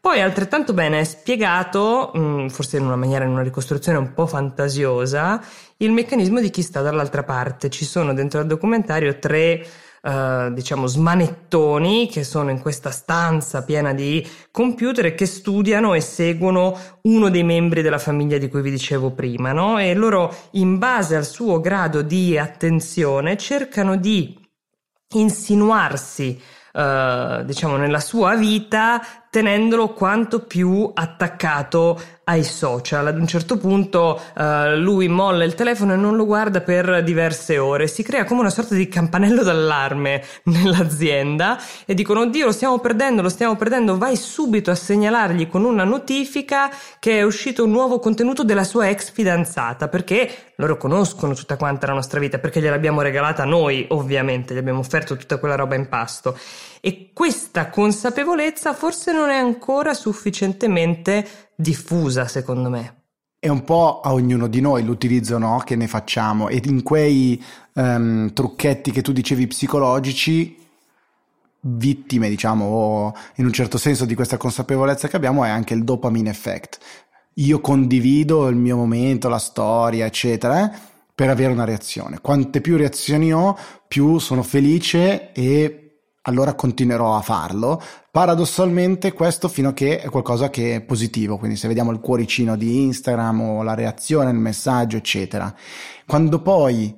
Poi 0.00 0.20
altrettanto 0.22 0.72
bene 0.72 1.00
è 1.00 1.04
spiegato, 1.04 2.12
mm, 2.16 2.46
forse 2.48 2.78
in 2.78 2.86
una 2.86 2.96
maniera, 2.96 3.24
in 3.24 3.32
una 3.32 3.42
ricostruzione 3.42 3.98
un 3.98 4.14
po' 4.14 4.26
fantasiosa, 4.26 5.42
il 5.78 5.92
meccanismo 5.92 6.40
di 6.40 6.48
chi 6.48 6.62
sta 6.62 6.80
dall'altra 6.80 7.22
parte. 7.22 7.68
Ci 7.68 7.84
sono 7.84 8.14
dentro 8.14 8.40
al 8.40 8.46
documentario 8.46 9.18
tre 9.18 9.64
Uh, 10.02 10.50
diciamo 10.54 10.86
smanettoni 10.86 12.08
che 12.08 12.24
sono 12.24 12.48
in 12.48 12.58
questa 12.60 12.90
stanza 12.90 13.62
piena 13.64 13.92
di 13.92 14.26
computer 14.50 15.04
e 15.04 15.14
che 15.14 15.26
studiano 15.26 15.92
e 15.92 16.00
seguono 16.00 16.74
uno 17.02 17.28
dei 17.28 17.42
membri 17.42 17.82
della 17.82 17.98
famiglia 17.98 18.38
di 18.38 18.48
cui 18.48 18.62
vi 18.62 18.70
dicevo 18.70 19.10
prima, 19.10 19.52
no? 19.52 19.78
E 19.78 19.92
loro 19.92 20.34
in 20.52 20.78
base 20.78 21.16
al 21.16 21.26
suo 21.26 21.60
grado 21.60 22.00
di 22.00 22.38
attenzione 22.38 23.36
cercano 23.36 23.96
di 23.96 24.38
insinuarsi 25.14 26.40
Uh, 26.72 27.42
diciamo 27.42 27.76
nella 27.76 27.98
sua 27.98 28.36
vita 28.36 29.02
tenendolo 29.30 29.90
quanto 29.90 30.40
più 30.40 30.90
attaccato 30.92 31.98
ai 32.24 32.42
social. 32.42 33.06
Ad 33.06 33.18
un 33.18 33.26
certo 33.26 33.58
punto 33.58 34.20
uh, 34.36 34.76
lui 34.76 35.08
molla 35.08 35.44
il 35.44 35.54
telefono 35.54 35.94
e 35.94 35.96
non 35.96 36.16
lo 36.16 36.26
guarda 36.26 36.60
per 36.60 37.02
diverse 37.04 37.58
ore. 37.58 37.86
Si 37.86 38.02
crea 38.02 38.24
come 38.24 38.40
una 38.40 38.50
sorta 38.50 38.74
di 38.74 38.88
campanello 38.88 39.42
d'allarme 39.44 40.24
nell'azienda 40.44 41.60
e 41.84 41.94
dicono: 41.94 42.20
Oddio, 42.20 42.46
lo 42.46 42.52
stiamo 42.52 42.78
perdendo, 42.78 43.22
lo 43.22 43.28
stiamo 43.28 43.56
perdendo. 43.56 43.96
Vai 43.96 44.16
subito 44.16 44.72
a 44.72 44.74
segnalargli 44.74 45.48
con 45.48 45.64
una 45.64 45.84
notifica 45.84 46.70
che 46.98 47.18
è 47.18 47.22
uscito 47.22 47.64
un 47.64 47.70
nuovo 47.70 48.00
contenuto 48.00 48.42
della 48.42 48.64
sua 48.64 48.88
ex 48.88 49.12
fidanzata 49.12 49.88
perché 49.88 50.52
loro 50.56 50.76
conoscono 50.76 51.34
tutta 51.34 51.56
quanta 51.56 51.86
la 51.86 51.94
nostra 51.94 52.18
vita 52.18 52.38
perché 52.38 52.60
gliel'abbiamo 52.60 53.00
regalata 53.00 53.44
noi, 53.44 53.86
ovviamente, 53.90 54.54
gli 54.54 54.58
abbiamo 54.58 54.80
offerto 54.80 55.16
tutta 55.16 55.38
quella 55.38 55.54
roba 55.54 55.76
in 55.76 55.88
pasto. 55.88 56.36
E 56.80 57.10
questa 57.12 57.68
consapevolezza 57.68 58.72
forse 58.72 59.12
non 59.12 59.28
è 59.28 59.36
ancora 59.36 59.92
sufficientemente 59.92 61.26
diffusa, 61.54 62.26
secondo 62.26 62.70
me. 62.70 63.02
È 63.38 63.48
un 63.48 63.64
po' 63.64 64.00
a 64.00 64.12
ognuno 64.12 64.48
di 64.48 64.60
noi 64.60 64.84
l'utilizzo 64.84 65.38
no? 65.38 65.62
che 65.64 65.76
ne 65.76 65.86
facciamo 65.86 66.48
e 66.48 66.60
in 66.64 66.82
quei 66.82 67.42
um, 67.74 68.32
trucchetti 68.32 68.90
che 68.90 69.02
tu 69.02 69.12
dicevi 69.12 69.46
psicologici, 69.46 70.56
vittime, 71.60 72.28
diciamo, 72.28 72.64
o 72.64 73.14
in 73.36 73.44
un 73.44 73.52
certo 73.52 73.78
senso 73.78 74.04
di 74.04 74.14
questa 74.14 74.36
consapevolezza 74.36 75.08
che 75.08 75.16
abbiamo 75.16 75.44
è 75.44 75.48
anche 75.48 75.74
il 75.74 75.84
dopamine 75.84 76.30
effect. 76.30 76.78
Io 77.34 77.60
condivido 77.60 78.48
il 78.48 78.56
mio 78.56 78.76
momento, 78.76 79.28
la 79.28 79.38
storia, 79.38 80.06
eccetera, 80.06 80.70
eh, 80.70 80.78
per 81.14 81.30
avere 81.30 81.52
una 81.52 81.64
reazione. 81.64 82.20
Quante 82.20 82.60
più 82.60 82.76
reazioni 82.76 83.32
ho, 83.32 83.56
più 83.86 84.18
sono 84.18 84.42
felice 84.42 85.32
e 85.32 85.89
allora 86.22 86.54
continuerò 86.54 87.16
a 87.16 87.22
farlo. 87.22 87.82
Paradossalmente 88.10 89.12
questo 89.12 89.48
fino 89.48 89.70
a 89.70 89.72
che 89.72 90.00
è 90.00 90.08
qualcosa 90.08 90.50
che 90.50 90.76
è 90.76 90.80
positivo, 90.80 91.38
quindi 91.38 91.56
se 91.56 91.68
vediamo 91.68 91.92
il 91.92 92.00
cuoricino 92.00 92.56
di 92.56 92.82
Instagram 92.82 93.40
o 93.40 93.62
la 93.62 93.74
reazione, 93.74 94.30
il 94.30 94.36
messaggio, 94.36 94.96
eccetera. 94.96 95.54
Quando 96.06 96.42
poi 96.42 96.96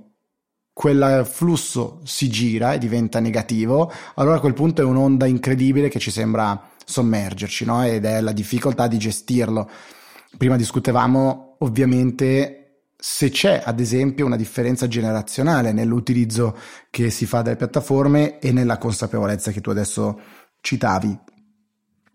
quel 0.73 1.29
flusso 1.31 2.01
si 2.05 2.31
gira 2.31 2.73
e 2.73 2.79
diventa 2.79 3.21
negativo, 3.21 3.93
allora 4.15 4.37
a 4.37 4.41
quel 4.41 4.55
punto 4.55 4.81
è 4.81 4.85
un'onda 4.85 5.27
incredibile 5.27 5.89
che 5.89 5.99
ci 5.99 6.11
sembra 6.11 6.71
sommergerci, 6.85 7.65
no? 7.65 7.85
Ed 7.85 8.05
è 8.05 8.21
la 8.21 8.33
difficoltà 8.33 8.87
di 8.87 8.99
gestirlo. 8.99 9.69
Prima 10.37 10.57
discutevamo 10.57 11.57
ovviamente 11.59 12.62
se 13.05 13.31
c'è 13.31 13.61
ad 13.65 13.81
esempio 13.81 14.25
una 14.25 14.37
differenza 14.37 14.87
generazionale 14.87 15.73
nell'utilizzo 15.73 16.57
che 16.89 17.11
si 17.11 17.27
fa 17.27 17.43
delle 17.43 17.57
piattaforme 17.57 18.39
e 18.39 18.53
nella 18.53 18.79
consapevolezza 18.79 19.51
che 19.51 19.61
tu 19.61 19.71
adesso 19.71 20.21
citavi. 20.61 21.19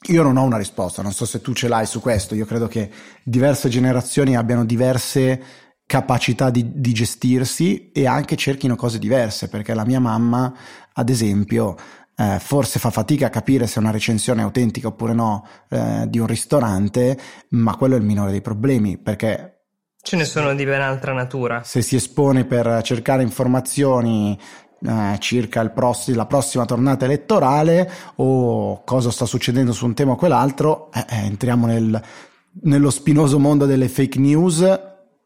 Io 0.04 0.24
non 0.24 0.38
ho 0.38 0.44
una 0.44 0.56
risposta, 0.56 1.02
non 1.02 1.12
so 1.12 1.26
se 1.26 1.42
tu 1.42 1.52
ce 1.52 1.68
l'hai 1.68 1.86
su 1.86 2.00
questo, 2.00 2.36
io 2.36 2.46
credo 2.46 2.70
che 2.70 2.90
diverse 3.22 3.68
generazioni 3.68 4.38
abbiano 4.38 4.64
diverse 4.64 5.44
capacità 5.86 6.50
di, 6.50 6.80
di 6.80 6.94
gestirsi 6.94 7.92
e 7.92 8.08
anche 8.08 8.38
cerchino 8.38 8.78
cose 8.78 8.98
diverse, 8.98 9.50
perché 9.50 9.74
la 9.74 9.86
mia 9.86 10.00
mamma, 10.00 10.54
ad 10.94 11.10
esempio, 11.10 11.76
eh, 12.16 12.38
forse 12.40 12.80
fa 12.80 12.92
fatica 12.92 13.26
a 13.26 13.30
capire 13.30 13.68
se 13.68 13.80
una 13.80 13.92
recensione 13.92 14.40
è 14.40 14.46
autentica 14.46 14.88
oppure 14.88 15.12
no 15.12 15.46
eh, 15.68 16.06
di 16.08 16.18
un 16.18 16.28
ristorante, 16.28 17.20
ma 17.50 17.76
quello 17.76 17.96
è 17.96 17.98
il 17.98 18.06
minore 18.06 18.32
dei 18.32 18.42
problemi, 18.42 18.98
perché 18.98 19.57
Ce 20.08 20.16
ne 20.16 20.24
sono 20.24 20.56
di 20.56 20.64
ben 20.64 20.80
altra 20.80 21.12
natura. 21.12 21.64
Se 21.66 21.82
si 21.82 21.98
espone 21.98 22.46
per 22.46 22.80
cercare 22.82 23.24
informazioni 23.24 24.40
eh, 24.80 25.16
circa 25.20 25.68
pross- 25.68 26.14
la 26.14 26.26
prossima 26.26 26.64
tornata 26.64 27.04
elettorale 27.04 27.92
o 28.16 28.86
cosa 28.86 29.12
sta 29.12 29.26
succedendo 29.26 29.74
su 29.74 29.84
un 29.84 29.94
tema 29.94 30.14
o 30.14 30.16
quell'altro, 30.16 30.90
eh, 30.94 31.06
eh, 31.10 31.26
entriamo 31.26 31.66
nel, 31.66 32.02
nello 32.62 32.90
spinoso 32.90 33.38
mondo 33.38 33.66
delle 33.66 33.90
fake 33.90 34.18
news, 34.18 34.80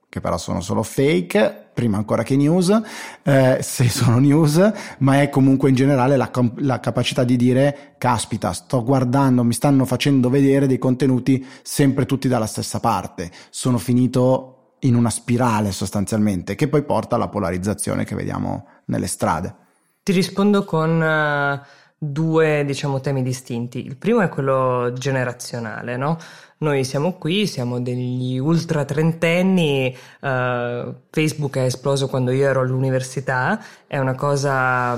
che 0.10 0.20
però 0.20 0.40
sono 0.40 0.62
solo 0.62 0.82
fake, 0.82 1.70
prima 1.76 1.98
ancora 1.98 2.24
che 2.24 2.36
news, 2.36 2.82
eh, 3.22 3.60
se 3.62 3.88
sono 3.88 4.18
news, 4.18 4.72
ma 4.98 5.22
è 5.22 5.30
comunque 5.30 5.70
in 5.70 5.76
generale 5.76 6.18
la, 6.18 6.32
la, 6.56 6.80
capacità 6.80 7.24
di 7.24 7.36
dire, 7.36 7.94
caspita, 8.00 8.52
sto 8.52 8.84
guardando, 8.84 9.44
mi 9.44 9.54
stanno 9.54 9.86
facendo 9.86 10.28
vedere 10.32 10.66
dei 10.66 10.80
contenuti 10.80 11.46
sempre 11.62 12.08
tutti 12.08 12.28
dalla 12.28 12.48
stessa 12.48 12.80
parte, 12.80 13.30
sono 13.52 13.78
finito 13.78 14.56
in 14.82 14.96
una 14.96 15.10
spirale 15.10 15.72
sostanzialmente 15.72 16.56
che 16.56 16.68
poi 16.68 16.84
porta 16.84 17.16
alla 17.16 17.28
polarizzazione 17.28 18.04
che 18.04 18.16
vediamo 18.16 18.68
nelle 18.86 19.08
strade. 19.08 19.56
Ti 20.04 20.12
rispondo 20.12 20.64
con 20.64 21.02
uh, 21.02 21.66
due 21.98 22.66
diciamo 22.66 23.00
temi 23.00 23.22
distinti. 23.22 23.86
Il 23.86 23.98
primo 23.98 24.22
è 24.22 24.30
quello 24.30 24.92
generazionale, 24.94 25.98
no? 25.98 26.18
Noi 26.60 26.84
siamo 26.84 27.14
qui, 27.14 27.48
siamo 27.48 27.80
degli 27.80 28.38
ultra 28.38 28.86
trentenni, 28.86 29.96
uh, 30.22 30.96
Facebook 31.10 31.58
è 31.58 31.64
esploso 31.64 32.08
quando 32.08 32.32
io 32.32 32.48
ero 32.48 32.62
all'università, 32.62 33.64
è 33.86 33.98
una 33.98 34.16
cosa 34.16 34.96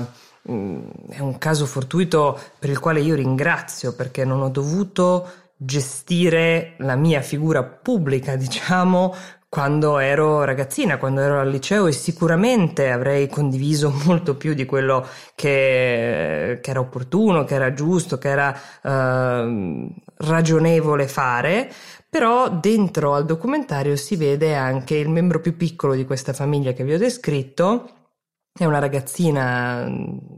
mm, 0.50 0.80
è 1.10 1.20
un 1.20 1.36
caso 1.38 1.66
fortuito 1.66 2.38
per 2.58 2.70
il 2.70 2.78
quale 2.78 3.00
io 3.00 3.14
ringrazio 3.14 3.94
perché 3.94 4.24
non 4.24 4.40
ho 4.40 4.48
dovuto 4.48 5.28
gestire 5.56 6.74
la 6.78 6.96
mia 6.96 7.20
figura 7.20 7.62
pubblica, 7.62 8.36
diciamo, 8.36 9.14
quando 9.54 10.00
ero 10.00 10.42
ragazzina, 10.42 10.98
quando 10.98 11.20
ero 11.20 11.38
al 11.38 11.48
liceo 11.48 11.86
e 11.86 11.92
sicuramente 11.92 12.90
avrei 12.90 13.28
condiviso 13.28 13.88
molto 14.04 14.36
più 14.36 14.52
di 14.52 14.64
quello 14.64 15.06
che, 15.36 16.58
che 16.60 16.70
era 16.70 16.80
opportuno, 16.80 17.44
che 17.44 17.54
era 17.54 17.72
giusto, 17.72 18.18
che 18.18 18.28
era 18.30 18.52
eh, 18.52 19.88
ragionevole 20.16 21.06
fare, 21.06 21.70
però 22.10 22.50
dentro 22.50 23.14
al 23.14 23.26
documentario 23.26 23.94
si 23.94 24.16
vede 24.16 24.56
anche 24.56 24.96
il 24.96 25.08
membro 25.08 25.38
più 25.38 25.56
piccolo 25.56 25.94
di 25.94 26.04
questa 26.04 26.32
famiglia 26.32 26.72
che 26.72 26.82
vi 26.82 26.94
ho 26.94 26.98
descritto, 26.98 27.90
è 28.52 28.64
una 28.64 28.80
ragazzina 28.80 29.88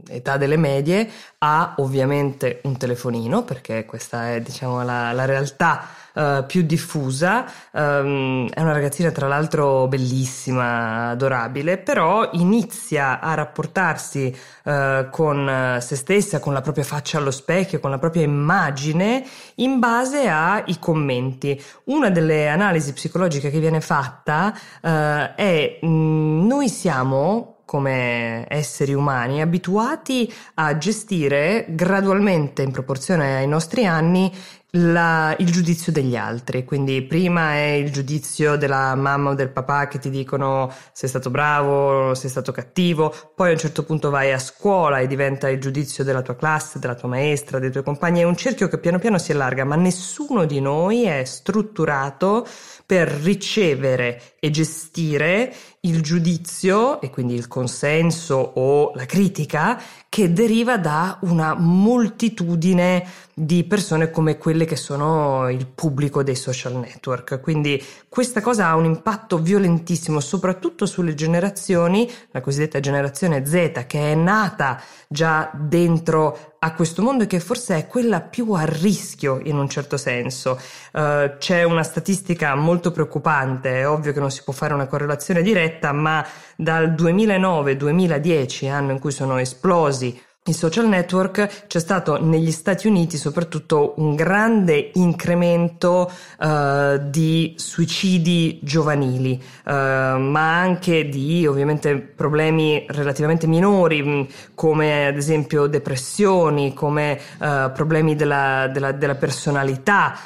età 0.09 0.37
delle 0.37 0.57
medie, 0.57 1.09
ha 1.39 1.73
ovviamente 1.77 2.61
un 2.65 2.77
telefonino 2.77 3.43
perché 3.43 3.83
questa 3.85 4.33
è 4.33 4.41
diciamo 4.41 4.83
la, 4.83 5.11
la 5.11 5.25
realtà 5.25 5.87
uh, 6.17 6.45
più 6.45 6.63
diffusa, 6.63 7.45
um, 7.71 8.49
è 8.49 8.61
una 8.61 8.73
ragazzina 8.73 9.11
tra 9.11 9.27
l'altro 9.27 9.87
bellissima, 9.87 11.09
adorabile, 11.09 11.77
però 11.77 12.29
inizia 12.33 13.19
a 13.19 13.33
rapportarsi 13.35 14.35
uh, 14.63 15.09
con 15.11 15.77
se 15.79 15.95
stessa, 15.95 16.39
con 16.39 16.53
la 16.53 16.61
propria 16.61 16.83
faccia 16.83 17.19
allo 17.19 17.31
specchio, 17.31 17.79
con 17.79 17.91
la 17.91 17.99
propria 17.99 18.23
immagine 18.23 19.23
in 19.55 19.79
base 19.79 20.27
ai 20.27 20.77
commenti. 20.79 21.61
Una 21.85 22.09
delle 22.09 22.49
analisi 22.49 22.93
psicologiche 22.93 23.51
che 23.51 23.59
viene 23.59 23.81
fatta 23.81 24.53
uh, 24.53 24.89
è 25.35 25.79
mh, 25.81 25.87
mm, 25.87 26.47
noi 26.47 26.69
siamo 26.69 27.57
come 27.67 28.45
esseri 28.47 28.93
umani 28.93 29.41
abituati 29.41 30.33
a 30.53 30.77
gestire 30.77 31.65
gradualmente 31.67 32.61
in 32.61 32.71
proporzione 32.71 33.35
ai 33.35 33.47
nostri 33.47 33.85
anni 33.85 34.33
la, 34.71 35.33
il 35.39 35.49
giudizio 35.49 35.91
degli 35.93 36.15
altri, 36.17 36.65
quindi 36.65 37.01
prima 37.01 37.53
è 37.53 37.71
il 37.71 37.89
giudizio 37.91 38.57
della 38.57 38.93
mamma 38.95 39.29
o 39.29 39.33
del 39.33 39.49
papà 39.49 39.87
che 39.87 39.97
ti 39.97 40.09
dicono 40.09 40.71
sei 40.91 41.07
stato 41.07 41.29
bravo, 41.29 42.13
sei 42.15 42.29
stato 42.29 42.51
cattivo, 42.51 43.13
poi 43.33 43.49
a 43.49 43.51
un 43.53 43.57
certo 43.57 43.83
punto 43.83 44.09
vai 44.09 44.33
a 44.33 44.39
scuola 44.39 44.99
e 44.99 45.07
diventa 45.07 45.49
il 45.49 45.61
giudizio 45.61 46.03
della 46.03 46.21
tua 46.21 46.35
classe, 46.35 46.79
della 46.79 46.95
tua 46.95 47.07
maestra, 47.07 47.59
dei 47.59 47.71
tuoi 47.71 47.83
compagni, 47.83 48.19
è 48.19 48.23
un 48.23 48.35
cerchio 48.35 48.67
che 48.67 48.77
piano 48.77 48.99
piano 48.99 49.17
si 49.17 49.31
allarga, 49.31 49.63
ma 49.63 49.75
nessuno 49.75 50.45
di 50.45 50.59
noi 50.59 51.03
è 51.03 51.23
strutturato 51.23 52.45
per 52.85 53.07
ricevere 53.07 54.33
e 54.39 54.49
gestire 54.49 55.53
il 55.87 56.01
giudizio 56.01 57.01
e 57.01 57.09
quindi 57.09 57.33
il 57.33 57.47
consenso 57.47 58.35
o 58.35 58.91
la 58.95 59.05
critica 59.05 59.81
che 60.09 60.33
deriva 60.33 60.77
da 60.77 61.19
una 61.21 61.53
moltitudine 61.53 63.05
di 63.39 63.63
persone 63.65 64.09
come 64.09 64.39
quelle 64.39 64.65
che 64.65 64.75
sono 64.75 65.47
il 65.49 65.67
pubblico 65.67 66.23
dei 66.23 66.33
social 66.33 66.75
network. 66.75 67.39
Quindi 67.39 67.79
questa 68.09 68.41
cosa 68.41 68.67
ha 68.67 68.75
un 68.75 68.85
impatto 68.85 69.37
violentissimo, 69.37 70.19
soprattutto 70.19 70.87
sulle 70.87 71.13
generazioni, 71.13 72.11
la 72.31 72.41
cosiddetta 72.41 72.79
generazione 72.79 73.45
Z, 73.45 73.85
che 73.85 74.11
è 74.11 74.15
nata 74.15 74.81
già 75.07 75.51
dentro 75.53 76.55
a 76.57 76.73
questo 76.73 77.03
mondo 77.03 77.25
e 77.25 77.27
che 77.27 77.39
forse 77.39 77.77
è 77.77 77.85
quella 77.85 78.21
più 78.21 78.51
a 78.53 78.65
rischio 78.65 79.39
in 79.43 79.59
un 79.59 79.69
certo 79.69 79.97
senso. 79.97 80.59
Uh, 80.93 81.37
c'è 81.37 81.61
una 81.61 81.83
statistica 81.83 82.55
molto 82.55 82.89
preoccupante, 82.89 83.81
è 83.81 83.87
ovvio 83.87 84.13
che 84.13 84.19
non 84.19 84.31
si 84.31 84.41
può 84.43 84.51
fare 84.51 84.73
una 84.73 84.87
correlazione 84.87 85.43
diretta, 85.43 85.76
ma 85.91 86.25
dal 86.55 86.91
2009-2010, 86.91 88.69
anno 88.69 88.91
in 88.91 88.99
cui 88.99 89.11
sono 89.11 89.37
esplosi 89.37 90.25
i 90.47 90.53
social 90.53 90.87
network 90.87 91.67
c'è 91.67 91.79
stato 91.79 92.23
negli 92.23 92.51
Stati 92.51 92.87
Uniti 92.87 93.17
soprattutto 93.17 93.95
un 93.97 94.15
grande 94.15 94.91
incremento 94.93 96.09
uh, 96.39 96.97
di 97.09 97.53
suicidi 97.57 98.59
giovanili, 98.61 99.33
uh, 99.65 99.71
ma 99.71 100.57
anche 100.57 101.09
di 101.09 101.45
ovviamente 101.45 101.97
problemi 101.97 102.85
relativamente 102.87 103.45
minori 103.45 104.25
come 104.55 105.07
ad 105.07 105.17
esempio 105.17 105.67
depressioni, 105.67 106.73
come 106.73 107.19
uh, 107.39 107.71
problemi 107.73 108.15
della, 108.15 108.69
della, 108.71 108.93
della 108.93 109.15
personalità. 109.15 110.17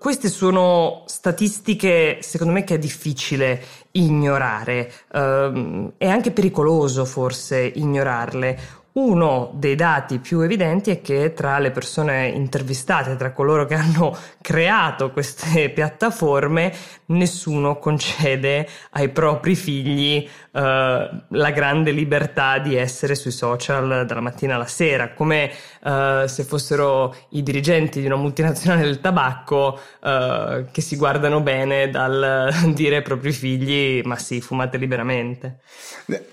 queste 0.00 0.28
sono 0.28 1.04
statistiche 1.06 2.18
secondo 2.20 2.52
me 2.52 2.64
che 2.64 2.74
è 2.74 2.78
difficile 2.78 3.62
ignorare, 3.98 4.92
è 5.08 6.06
anche 6.06 6.30
pericoloso 6.32 7.04
forse 7.04 7.64
ignorarle. 7.74 8.58
Uno 8.96 9.50
dei 9.52 9.74
dati 9.74 10.20
più 10.20 10.40
evidenti 10.40 10.90
è 10.90 11.02
che 11.02 11.34
tra 11.34 11.58
le 11.58 11.70
persone 11.70 12.28
intervistate, 12.28 13.14
tra 13.16 13.30
coloro 13.30 13.66
che 13.66 13.74
hanno 13.74 14.16
creato 14.40 15.10
queste 15.10 15.68
piattaforme, 15.76 16.72
nessuno 17.06 17.78
concede 17.78 18.66
ai 18.92 19.10
propri 19.10 19.54
figli 19.54 20.26
uh, 20.26 20.58
la 20.60 21.50
grande 21.52 21.90
libertà 21.90 22.58
di 22.58 22.74
essere 22.74 23.14
sui 23.16 23.32
social 23.32 24.06
dalla 24.06 24.22
mattina 24.22 24.54
alla 24.54 24.64
sera, 24.64 25.12
come 25.12 25.50
uh, 25.82 26.24
se 26.24 26.44
fossero 26.44 27.14
i 27.32 27.42
dirigenti 27.42 28.00
di 28.00 28.06
una 28.06 28.16
multinazionale 28.16 28.84
del 28.84 29.02
tabacco 29.02 29.78
uh, 30.00 30.70
che 30.72 30.80
si 30.80 30.96
guardano 30.96 31.42
bene 31.42 31.90
dal 31.90 32.50
dire 32.72 32.96
ai 32.96 33.02
propri 33.02 33.32
figli 33.32 34.00
ma 34.04 34.16
sì, 34.16 34.40
fumate 34.40 34.78
liberamente. 34.78 35.58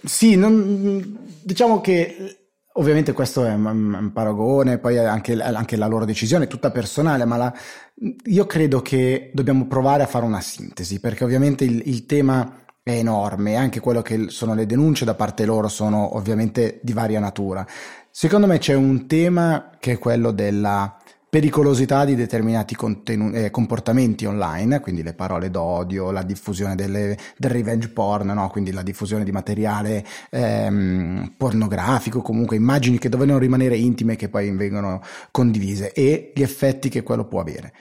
Sì, 0.06 0.38
non, 0.38 1.28
diciamo 1.44 1.82
che 1.82 2.38
Ovviamente 2.76 3.14
questo 3.14 3.46
è 3.46 3.54
un, 3.54 4.10
paragone, 4.12 4.80
poi 4.80 4.98
anche, 4.98 5.40
anche, 5.40 5.76
la 5.76 5.86
loro 5.86 6.06
decisione 6.06 6.46
è 6.46 6.48
tutta 6.48 6.72
personale, 6.72 7.24
ma 7.26 7.38
la, 7.38 7.54
io 8.26 8.46
credo 8.48 8.82
che 8.82 9.30
dobbiamo 9.34 9.68
provare 9.68 10.02
a 10.02 10.08
fare 10.08 10.26
una 10.26 10.42
sintesi, 10.42 11.00
perché 11.00 11.24
ovviamente 11.24 11.66
il, 11.66 11.84
il 11.86 12.08
tema 12.08 12.64
è 12.82 12.92
enorme, 12.92 13.56
anche 13.56 13.80
quello 13.80 14.02
che 14.02 14.26
sono 14.30 14.56
le 14.56 14.66
denunce 14.66 15.06
da 15.06 15.14
parte 15.14 15.46
loro 15.46 15.68
sono 15.68 16.18
ovviamente 16.18 16.80
di 16.82 16.94
varia 16.94 17.20
natura. 17.20 17.66
Secondo 18.10 18.48
me 18.48 18.58
c'è 18.58 18.74
un 18.74 19.06
tema 19.06 19.70
che 19.80 19.94
è 19.94 19.98
quello 20.00 20.32
della 20.32 20.98
pericolosità 21.34 22.06
di 22.06 22.14
determinati 22.14 22.76
contenu- 22.76 23.36
eh, 23.36 23.50
comportamenti 23.50 24.24
online, 24.26 24.80
quindi 24.82 25.02
le 25.02 25.16
parole 25.16 25.50
d'odio, 25.50 26.12
la 26.12 26.22
diffusione 26.22 26.76
delle, 26.76 27.18
del 27.36 27.50
revenge 27.50 27.90
porn, 27.90 28.28
no? 28.28 28.50
quindi 28.50 28.72
la 28.72 28.84
diffusione 28.84 29.24
di 29.24 29.32
materiale 29.32 30.06
ehm, 30.30 31.34
pornografico, 31.36 32.22
comunque 32.22 32.56
immagini 32.56 33.00
che 33.00 33.10
dovevano 33.10 33.40
rimanere 33.40 33.76
intime 33.78 34.16
che 34.16 34.30
poi 34.30 34.52
vengono 34.52 35.02
condivise 35.32 35.92
e 35.92 36.34
gli 36.36 36.44
effetti 36.44 36.88
che 36.88 37.02
quello 37.02 37.26
può 37.26 37.40
avere. 37.40 37.74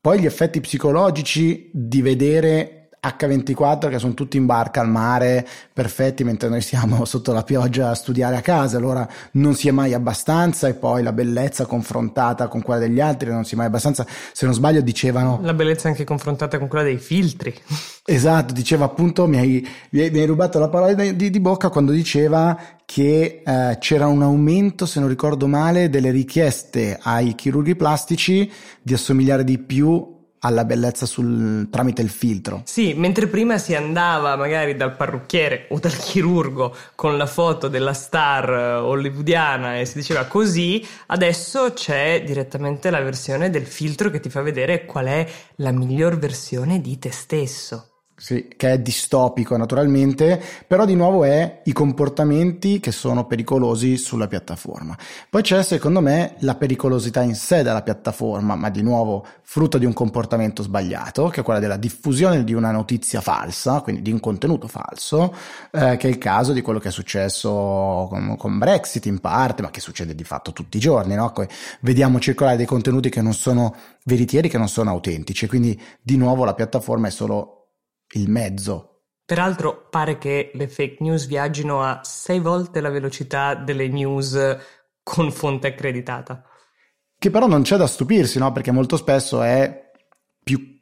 Poi 0.00 0.20
gli 0.20 0.26
effetti 0.26 0.62
psicologici 0.62 1.68
di 1.74 2.00
vedere 2.00 2.83
H24 3.04 3.90
che 3.90 3.98
sono 3.98 4.14
tutti 4.14 4.36
in 4.36 4.46
barca 4.46 4.80
al 4.80 4.88
mare, 4.88 5.46
perfetti, 5.72 6.24
mentre 6.24 6.48
noi 6.48 6.60
siamo 6.60 7.04
sotto 7.06 7.32
la 7.32 7.42
pioggia 7.42 7.90
a 7.90 7.94
studiare 7.94 8.36
a 8.36 8.40
casa, 8.40 8.78
allora 8.78 9.06
non 9.32 9.54
si 9.54 9.68
è 9.68 9.70
mai 9.70 9.92
abbastanza 9.92 10.68
e 10.68 10.74
poi 10.74 11.02
la 11.02 11.12
bellezza 11.12 11.66
confrontata 11.66 12.48
con 12.48 12.62
quella 12.62 12.80
degli 12.80 13.00
altri 13.00 13.30
non 13.30 13.44
si 13.44 13.54
è 13.54 13.56
mai 13.56 13.66
abbastanza. 13.66 14.06
Se 14.32 14.46
non 14.46 14.54
sbaglio 14.54 14.80
dicevano... 14.80 15.40
La 15.42 15.54
bellezza 15.54 15.88
anche 15.88 16.04
confrontata 16.04 16.58
con 16.58 16.68
quella 16.68 16.84
dei 16.84 16.98
filtri. 16.98 17.54
Esatto, 18.06 18.52
diceva 18.52 18.84
appunto, 18.84 19.26
mi 19.26 19.38
hai, 19.38 19.66
mi 19.88 20.00
hai 20.02 20.26
rubato 20.26 20.58
la 20.58 20.68
parola 20.68 20.92
di, 20.92 21.30
di, 21.30 21.40
bocca 21.40 21.70
quando 21.70 21.90
diceva 21.90 22.54
che 22.84 23.40
eh, 23.42 23.78
c'era 23.80 24.06
un 24.06 24.20
aumento, 24.20 24.84
se 24.84 25.00
non 25.00 25.08
ricordo 25.08 25.46
male, 25.46 25.88
delle 25.88 26.10
richieste 26.10 26.98
ai 27.00 27.34
chirurghi 27.34 27.74
plastici 27.74 28.52
di 28.82 28.92
assomigliare 28.92 29.42
di 29.42 29.56
più 29.56 30.13
alla 30.44 30.64
bellezza 30.64 31.06
sul, 31.06 31.68
tramite 31.70 32.02
il 32.02 32.10
filtro. 32.10 32.62
Sì, 32.64 32.94
mentre 32.94 33.26
prima 33.26 33.58
si 33.58 33.74
andava 33.74 34.36
magari 34.36 34.76
dal 34.76 34.94
parrucchiere 34.94 35.66
o 35.70 35.78
dal 35.78 35.96
chirurgo 35.96 36.74
con 36.94 37.16
la 37.16 37.26
foto 37.26 37.68
della 37.68 37.94
star 37.94 38.50
eh, 38.50 38.74
hollywoodiana 38.74 39.78
e 39.78 39.86
si 39.86 39.98
diceva 39.98 40.24
così, 40.26 40.86
adesso 41.06 41.72
c'è 41.72 42.22
direttamente 42.24 42.90
la 42.90 43.00
versione 43.00 43.50
del 43.50 43.66
filtro 43.66 44.10
che 44.10 44.20
ti 44.20 44.28
fa 44.28 44.42
vedere 44.42 44.84
qual 44.84 45.06
è 45.06 45.26
la 45.56 45.72
miglior 45.72 46.18
versione 46.18 46.80
di 46.80 46.98
te 46.98 47.10
stesso. 47.10 47.93
Sì, 48.16 48.46
che 48.56 48.70
è 48.70 48.78
distopico 48.78 49.56
naturalmente, 49.56 50.40
però 50.68 50.84
di 50.84 50.94
nuovo 50.94 51.24
è 51.24 51.62
i 51.64 51.72
comportamenti 51.72 52.78
che 52.78 52.92
sono 52.92 53.26
pericolosi 53.26 53.96
sulla 53.96 54.28
piattaforma. 54.28 54.96
Poi 55.28 55.42
c'è 55.42 55.64
secondo 55.64 56.00
me 56.00 56.36
la 56.38 56.54
pericolosità 56.54 57.22
in 57.22 57.34
sé 57.34 57.64
della 57.64 57.82
piattaforma, 57.82 58.54
ma 58.54 58.70
di 58.70 58.82
nuovo 58.82 59.26
frutto 59.42 59.78
di 59.78 59.84
un 59.84 59.92
comportamento 59.92 60.62
sbagliato, 60.62 61.26
che 61.28 61.40
è 61.40 61.42
quella 61.42 61.58
della 61.58 61.76
diffusione 61.76 62.44
di 62.44 62.54
una 62.54 62.70
notizia 62.70 63.20
falsa, 63.20 63.80
quindi 63.80 64.00
di 64.00 64.12
un 64.12 64.20
contenuto 64.20 64.68
falso, 64.68 65.34
eh, 65.72 65.96
che 65.96 66.06
è 66.06 66.10
il 66.10 66.18
caso 66.18 66.52
di 66.52 66.62
quello 66.62 66.78
che 66.78 66.88
è 66.88 66.92
successo 66.92 68.06
con, 68.08 68.36
con, 68.38 68.58
Brexit 68.58 69.06
in 69.06 69.18
parte, 69.18 69.62
ma 69.62 69.70
che 69.70 69.80
succede 69.80 70.14
di 70.14 70.24
fatto 70.24 70.52
tutti 70.52 70.76
i 70.76 70.80
giorni, 70.80 71.16
no? 71.16 71.32
Vediamo 71.80 72.20
circolare 72.20 72.56
dei 72.56 72.66
contenuti 72.66 73.10
che 73.10 73.22
non 73.22 73.34
sono 73.34 73.74
veritieri, 74.04 74.48
che 74.48 74.58
non 74.58 74.68
sono 74.68 74.90
autentici, 74.90 75.48
quindi 75.48 75.80
di 76.00 76.16
nuovo 76.16 76.44
la 76.44 76.54
piattaforma 76.54 77.08
è 77.08 77.10
solo 77.10 77.53
il 78.14 78.28
mezzo. 78.28 78.90
Peraltro 79.24 79.88
pare 79.88 80.18
che 80.18 80.50
le 80.54 80.68
fake 80.68 80.96
news 81.00 81.26
viaggino 81.26 81.82
a 81.82 82.00
sei 82.02 82.40
volte 82.40 82.80
la 82.80 82.90
velocità 82.90 83.54
delle 83.54 83.88
news 83.88 84.38
con 85.02 85.30
fonte 85.32 85.68
accreditata. 85.68 86.44
Che 87.18 87.30
però 87.30 87.46
non 87.46 87.62
c'è 87.62 87.76
da 87.76 87.86
stupirsi, 87.86 88.38
no? 88.38 88.52
Perché 88.52 88.70
molto 88.70 88.96
spesso 88.96 89.40
è 89.42 89.90
più 90.42 90.73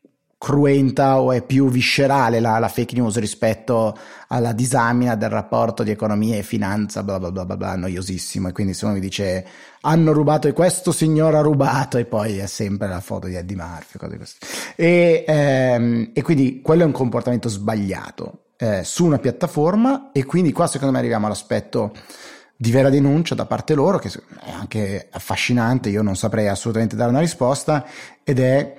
cruenta 0.42 1.20
o 1.20 1.30
è 1.30 1.40
più 1.40 1.70
viscerale 1.70 2.40
la, 2.40 2.58
la, 2.58 2.66
fake 2.66 2.96
news 2.96 3.16
rispetto 3.20 3.96
alla 4.26 4.52
disamina 4.52 5.14
del 5.14 5.28
rapporto 5.28 5.84
di 5.84 5.92
economia 5.92 6.36
e 6.36 6.42
finanza, 6.42 7.04
bla 7.04 7.20
bla 7.20 7.30
bla 7.30 7.44
bla, 7.44 7.56
bla 7.56 7.76
noiosissimo. 7.76 8.48
E 8.48 8.52
quindi 8.52 8.74
se 8.74 8.86
uno 8.86 8.94
mi 8.94 9.00
dice 9.00 9.46
hanno 9.82 10.10
rubato 10.10 10.48
e 10.48 10.52
questo 10.52 10.90
signore 10.90 11.36
ha 11.36 11.42
rubato, 11.42 11.96
e 11.96 12.06
poi 12.06 12.38
è 12.38 12.48
sempre 12.48 12.88
la 12.88 12.98
foto 12.98 13.28
di 13.28 13.36
Eddie 13.36 13.54
Murphy, 13.54 13.98
cose 14.00 14.18
così. 14.18 14.34
E, 14.74 15.24
ehm, 15.24 16.10
e 16.12 16.22
quindi 16.22 16.60
quello 16.60 16.82
è 16.82 16.86
un 16.86 16.92
comportamento 16.92 17.48
sbagliato 17.48 18.46
eh, 18.56 18.82
su 18.82 19.04
una 19.04 19.18
piattaforma, 19.18 20.10
e 20.10 20.24
quindi 20.24 20.50
qua 20.50 20.66
secondo 20.66 20.92
me 20.92 20.98
arriviamo 20.98 21.26
all'aspetto 21.26 21.92
di 22.56 22.72
vera 22.72 22.90
denuncia 22.90 23.36
da 23.36 23.46
parte 23.46 23.74
loro, 23.74 23.98
che 23.98 24.10
è 24.40 24.50
anche 24.50 25.06
affascinante, 25.08 25.88
io 25.88 26.02
non 26.02 26.16
saprei 26.16 26.48
assolutamente 26.48 26.96
dare 26.96 27.10
una 27.10 27.20
risposta, 27.20 27.86
ed 28.24 28.40
è 28.40 28.74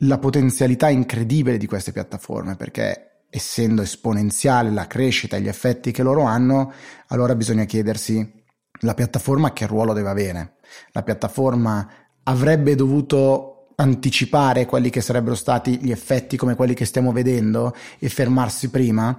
la 0.00 0.18
potenzialità 0.18 0.88
incredibile 0.88 1.56
di 1.56 1.66
queste 1.66 1.92
piattaforme, 1.92 2.56
perché 2.56 3.24
essendo 3.30 3.82
esponenziale 3.82 4.70
la 4.70 4.86
crescita 4.86 5.36
e 5.36 5.40
gli 5.40 5.48
effetti 5.48 5.92
che 5.92 6.02
loro 6.02 6.22
hanno, 6.22 6.72
allora 7.08 7.34
bisogna 7.34 7.64
chiedersi 7.64 8.44
la 8.80 8.94
piattaforma 8.94 9.52
che 9.52 9.66
ruolo 9.66 9.92
deve 9.92 10.08
avere. 10.08 10.56
La 10.92 11.02
piattaforma 11.02 11.88
avrebbe 12.24 12.74
dovuto 12.74 13.68
anticipare 13.76 14.64
quelli 14.64 14.90
che 14.90 15.00
sarebbero 15.00 15.34
stati 15.34 15.78
gli 15.78 15.90
effetti 15.90 16.36
come 16.36 16.54
quelli 16.54 16.74
che 16.74 16.84
stiamo 16.84 17.12
vedendo 17.12 17.74
e 17.98 18.08
fermarsi 18.08 18.70
prima? 18.70 19.18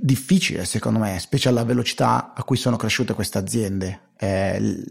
Difficile 0.00 0.64
secondo 0.64 0.98
me, 0.98 1.18
specie 1.18 1.48
alla 1.48 1.64
velocità 1.64 2.32
a 2.34 2.44
cui 2.44 2.56
sono 2.56 2.76
cresciute 2.76 3.14
queste 3.14 3.38
aziende. 3.38 4.12
Eh, 4.18 4.82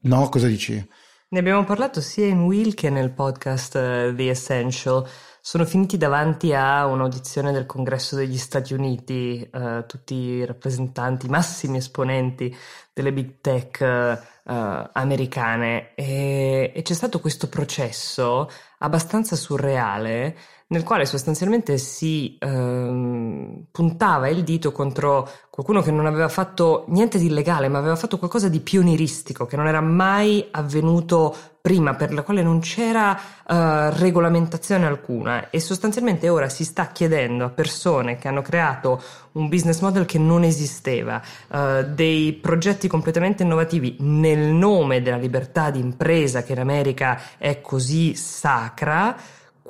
no, 0.00 0.28
cosa 0.28 0.46
dici? 0.46 0.86
Ne 1.32 1.38
abbiamo 1.38 1.64
parlato 1.64 2.02
sia 2.02 2.26
in 2.26 2.42
Will 2.42 2.74
che 2.74 2.90
nel 2.90 3.10
podcast 3.10 3.74
uh, 3.76 4.14
The 4.14 4.28
Essential. 4.28 5.08
Sono 5.40 5.64
finiti 5.64 5.96
davanti 5.96 6.52
a 6.52 6.84
un'audizione 6.84 7.52
del 7.52 7.64
Congresso 7.64 8.16
degli 8.16 8.36
Stati 8.36 8.74
Uniti, 8.74 9.48
uh, 9.50 9.86
tutti 9.86 10.14
i 10.14 10.44
rappresentanti, 10.44 11.30
massimi 11.30 11.78
esponenti 11.78 12.54
delle 12.92 13.14
big 13.14 13.36
tech 13.40 13.78
uh, 13.80 14.50
americane 14.92 15.94
e, 15.94 16.70
e 16.74 16.82
c'è 16.82 16.92
stato 16.92 17.18
questo 17.18 17.48
processo 17.48 18.50
abbastanza 18.80 19.34
surreale 19.34 20.36
nel 20.72 20.84
quale 20.84 21.04
sostanzialmente 21.04 21.76
si 21.76 22.36
ehm, 22.40 23.64
puntava 23.70 24.28
il 24.28 24.42
dito 24.42 24.72
contro 24.72 25.28
qualcuno 25.50 25.82
che 25.82 25.90
non 25.90 26.06
aveva 26.06 26.28
fatto 26.28 26.86
niente 26.88 27.18
di 27.18 27.26
illegale, 27.26 27.68
ma 27.68 27.78
aveva 27.78 27.94
fatto 27.94 28.16
qualcosa 28.16 28.48
di 28.48 28.60
pionieristico, 28.60 29.44
che 29.44 29.56
non 29.56 29.66
era 29.66 29.82
mai 29.82 30.48
avvenuto 30.50 31.36
prima, 31.60 31.94
per 31.94 32.14
la 32.14 32.22
quale 32.22 32.42
non 32.42 32.60
c'era 32.60 33.12
uh, 33.12 33.54
regolamentazione 33.98 34.86
alcuna. 34.86 35.50
E 35.50 35.60
sostanzialmente 35.60 36.30
ora 36.30 36.48
si 36.48 36.64
sta 36.64 36.86
chiedendo 36.86 37.44
a 37.44 37.50
persone 37.50 38.16
che 38.16 38.28
hanno 38.28 38.40
creato 38.40 39.00
un 39.32 39.50
business 39.50 39.80
model 39.80 40.06
che 40.06 40.18
non 40.18 40.42
esisteva, 40.42 41.20
uh, 41.48 41.84
dei 41.84 42.32
progetti 42.32 42.88
completamente 42.88 43.42
innovativi 43.42 43.96
nel 44.00 44.38
nome 44.38 45.02
della 45.02 45.18
libertà 45.18 45.70
di 45.70 45.80
impresa 45.80 46.42
che 46.42 46.52
in 46.52 46.60
America 46.60 47.20
è 47.36 47.60
così 47.60 48.14
sacra, 48.14 49.14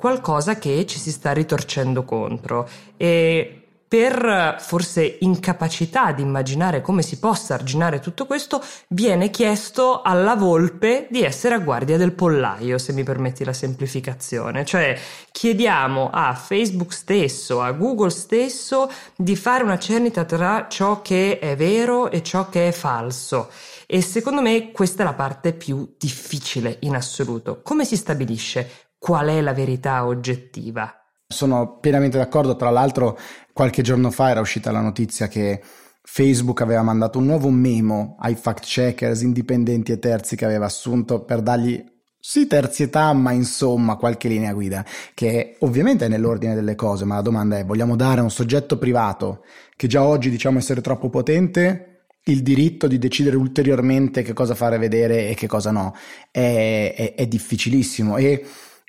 qualcosa 0.03 0.57
che 0.57 0.85
ci 0.85 0.99
si 0.99 1.13
sta 1.13 1.31
ritorcendo 1.31 2.03
contro 2.03 2.67
e 2.97 3.59
per 3.87 4.57
forse 4.59 5.17
incapacità 5.21 6.11
di 6.11 6.21
immaginare 6.21 6.81
come 6.81 7.01
si 7.01 7.19
possa 7.19 7.53
arginare 7.53 8.01
tutto 8.01 8.25
questo, 8.25 8.61
viene 8.89 9.29
chiesto 9.29 10.01
alla 10.01 10.35
volpe 10.35 11.07
di 11.09 11.23
essere 11.23 11.55
a 11.55 11.59
guardia 11.59 11.95
del 11.95 12.11
pollaio, 12.11 12.77
se 12.79 12.91
mi 12.91 13.03
permetti 13.03 13.45
la 13.45 13.53
semplificazione. 13.53 14.65
Cioè 14.65 14.99
chiediamo 15.31 16.09
a 16.11 16.33
Facebook 16.33 16.91
stesso, 16.91 17.61
a 17.61 17.71
Google 17.71 18.09
stesso, 18.09 18.91
di 19.15 19.37
fare 19.37 19.63
una 19.63 19.79
cernita 19.79 20.25
tra 20.25 20.65
ciò 20.67 21.01
che 21.01 21.39
è 21.39 21.55
vero 21.55 22.11
e 22.11 22.21
ciò 22.23 22.49
che 22.49 22.67
è 22.67 22.71
falso. 22.73 23.49
E 23.85 24.01
secondo 24.01 24.41
me 24.41 24.71
questa 24.71 25.03
è 25.03 25.05
la 25.05 25.13
parte 25.13 25.53
più 25.53 25.93
difficile 25.97 26.77
in 26.81 26.95
assoluto. 26.95 27.61
Come 27.61 27.85
si 27.85 27.95
stabilisce 27.95 28.91
qual 29.03 29.27
è 29.27 29.41
la 29.41 29.51
verità 29.51 30.05
oggettiva? 30.05 30.89
Sono 31.27 31.77
pienamente 31.79 32.17
d'accordo, 32.17 32.55
tra 32.55 32.69
l'altro 32.69 33.19
qualche 33.51 33.81
giorno 33.81 34.09
fa 34.11 34.29
era 34.29 34.39
uscita 34.39 34.71
la 34.71 34.79
notizia 34.79 35.27
che 35.27 35.61
Facebook 36.01 36.61
aveva 36.61 36.83
mandato 36.83 37.17
un 37.17 37.25
nuovo 37.25 37.49
memo 37.49 38.15
ai 38.19 38.35
fact 38.35 38.63
checkers 38.63 39.19
indipendenti 39.19 39.91
e 39.91 39.99
terzi 39.99 40.37
che 40.37 40.45
aveva 40.45 40.67
assunto 40.67 41.25
per 41.25 41.41
dargli 41.41 41.83
sì 42.17 42.47
terzietà, 42.47 43.11
ma 43.11 43.33
insomma 43.33 43.97
qualche 43.97 44.29
linea 44.29 44.53
guida, 44.53 44.85
che 45.13 45.57
ovviamente 45.59 46.05
è 46.05 46.07
nell'ordine 46.07 46.55
delle 46.55 46.75
cose, 46.75 47.03
ma 47.03 47.15
la 47.15 47.21
domanda 47.21 47.57
è 47.57 47.65
vogliamo 47.65 47.97
dare 47.97 48.21
a 48.21 48.23
un 48.23 48.31
soggetto 48.31 48.77
privato 48.77 49.43
che 49.75 49.87
già 49.87 50.01
oggi 50.01 50.29
diciamo 50.29 50.59
essere 50.59 50.79
troppo 50.79 51.09
potente 51.09 52.05
il 52.27 52.41
diritto 52.41 52.87
di 52.87 52.97
decidere 52.97 53.35
ulteriormente 53.35 54.21
che 54.21 54.31
cosa 54.31 54.55
fare 54.55 54.77
vedere 54.77 55.27
e 55.27 55.33
che 55.33 55.47
cosa 55.47 55.71
no? 55.71 55.93
È, 56.31 56.93
è, 56.95 57.15
è 57.15 57.27
difficilissimo 57.27 58.15
e 58.15 58.45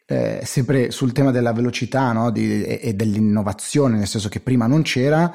eh, 0.07 0.41
sempre 0.45 0.91
sul 0.91 1.13
tema 1.13 1.31
della 1.31 1.53
velocità 1.53 2.13
no? 2.13 2.31
Di, 2.31 2.65
e, 2.65 2.81
e, 2.83 2.95
dell'innovazione, 2.95 3.97
nel 3.97 4.07
senso 4.07 4.29
che 4.29 4.41
prima 4.41 4.67
non 4.67 4.83
c'era, 4.83 5.33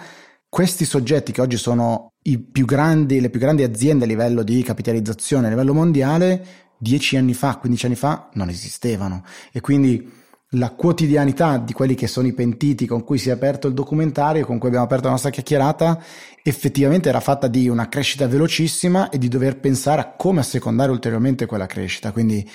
questi 0.48 0.86
soggetti 0.86 1.32
che 1.32 1.42
oggi 1.42 1.58
sono 1.58 2.14
più 2.52 2.66
grandi, 2.66 3.22
le 3.22 3.30
più 3.30 3.40
grandi 3.40 3.64
aziende 3.64 4.06
a 4.06 4.08
livello 4.08 4.44
di 4.44 4.62
capitalizzazione 4.64 5.48
a 5.48 5.50
livello 5.50 5.74
mondiale, 5.74 6.46
dieci 6.78 7.18
anni 7.18 7.34
fa, 7.34 7.58
15 7.58 7.86
anni 7.86 7.96
fa, 7.96 8.30
non 8.34 8.50
esistevano. 8.50 9.24
E 9.52 9.62
quindi 9.62 10.18
la 10.54 10.72
quotidianità 10.72 11.60
di 11.60 11.74
quelli 11.74 11.94
che 11.94 12.08
sono 12.08 12.26
i 12.26 12.34
pentiti 12.34 12.88
con 12.88 13.04
cui 13.04 13.20
si 13.20 13.30
è 13.30 13.32
aperto 13.32 13.68
il 13.68 13.76
documentario, 13.76 14.46
con 14.46 14.58
cui 14.58 14.68
abbiamo 14.70 14.86
aperto 14.86 15.06
la 15.06 15.12
nostra 15.12 15.30
chiacchierata, 15.30 16.02
effettivamente 16.42 17.10
era 17.10 17.20
fatta 17.20 17.48
di 17.48 17.70
una 17.70 17.88
crescita 17.88 18.28
velocissima 18.28 19.10
e 19.10 19.20
di 19.20 19.28
dover 19.28 19.60
pensare 19.60 20.02
a 20.02 20.14
come 20.16 20.40
assecondare 20.40 20.90
ulteriormente 20.92 21.46
quella 21.46 21.68
crescita. 21.68 22.12
Quindi 22.12 22.48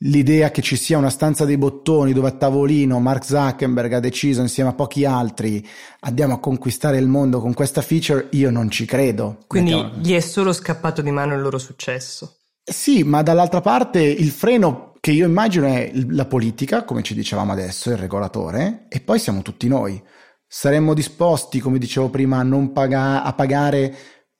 l'idea 0.00 0.50
che 0.50 0.62
ci 0.62 0.76
sia 0.76 0.98
una 0.98 1.10
stanza 1.10 1.44
dei 1.44 1.56
bottoni 1.56 2.12
dove 2.12 2.28
a 2.28 2.32
tavolino 2.32 3.00
Mark 3.00 3.24
Zuckerberg 3.24 3.94
ha 3.94 4.00
deciso 4.00 4.42
insieme 4.42 4.70
a 4.70 4.74
pochi 4.74 5.04
altri 5.04 5.66
andiamo 6.00 6.34
a 6.34 6.40
conquistare 6.40 6.98
il 6.98 7.08
mondo 7.08 7.40
con 7.40 7.54
questa 7.54 7.80
feature, 7.80 8.28
io 8.32 8.50
non 8.50 8.70
ci 8.70 8.84
credo. 8.84 9.38
Quindi 9.46 9.74
Mettiamo... 9.74 9.98
gli 10.00 10.14
è 10.14 10.20
solo 10.20 10.52
scappato 10.52 11.02
di 11.02 11.10
mano 11.10 11.34
il 11.34 11.40
loro 11.40 11.58
successo. 11.58 12.38
Sì, 12.62 13.04
ma 13.04 13.22
dall'altra 13.22 13.60
parte 13.60 14.00
il 14.00 14.30
freno 14.30 14.94
che 15.00 15.12
io 15.12 15.26
immagino 15.26 15.66
è 15.66 15.92
la 16.08 16.24
politica, 16.24 16.84
come 16.84 17.02
ci 17.02 17.14
dicevamo 17.14 17.52
adesso, 17.52 17.90
il 17.90 17.96
regolatore, 17.96 18.86
e 18.88 19.00
poi 19.00 19.20
siamo 19.20 19.42
tutti 19.42 19.68
noi. 19.68 20.02
Saremmo 20.48 20.94
disposti, 20.94 21.60
come 21.60 21.78
dicevo 21.78 22.10
prima, 22.10 22.38
a, 22.38 22.42
non 22.42 22.72
paga- 22.72 23.22
a 23.22 23.32
pagare 23.32 23.94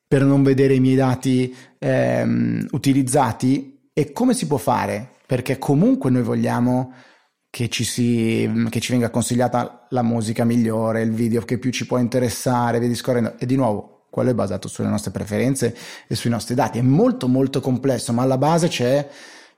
per 0.08 0.24
non 0.24 0.42
vedere 0.42 0.74
i 0.74 0.80
miei 0.80 0.96
dati 0.96 1.54
ehm, 1.78 2.66
utilizzati? 2.72 3.90
E 3.92 4.12
come 4.12 4.34
si 4.34 4.46
può 4.48 4.56
fare? 4.56 5.15
Perché 5.26 5.58
comunque 5.58 6.10
noi 6.10 6.22
vogliamo 6.22 6.92
che 7.50 7.68
ci, 7.68 7.84
si, 7.84 8.66
che 8.68 8.80
ci 8.80 8.92
venga 8.92 9.10
consigliata 9.10 9.86
la 9.90 10.02
musica 10.02 10.44
migliore, 10.44 11.02
il 11.02 11.12
video 11.12 11.40
che 11.42 11.58
più 11.58 11.70
ci 11.70 11.86
può 11.86 11.98
interessare, 11.98 12.78
via 12.78 12.88
discorrendo. 12.88 13.34
E 13.38 13.46
di 13.46 13.56
nuovo, 13.56 14.06
quello 14.10 14.30
è 14.30 14.34
basato 14.34 14.68
sulle 14.68 14.88
nostre 14.88 15.10
preferenze 15.10 15.74
e 16.06 16.14
sui 16.14 16.30
nostri 16.30 16.54
dati. 16.54 16.78
È 16.78 16.82
molto 16.82 17.28
molto 17.28 17.60
complesso, 17.60 18.12
ma 18.12 18.22
alla 18.22 18.38
base 18.38 18.68
c'è 18.68 19.08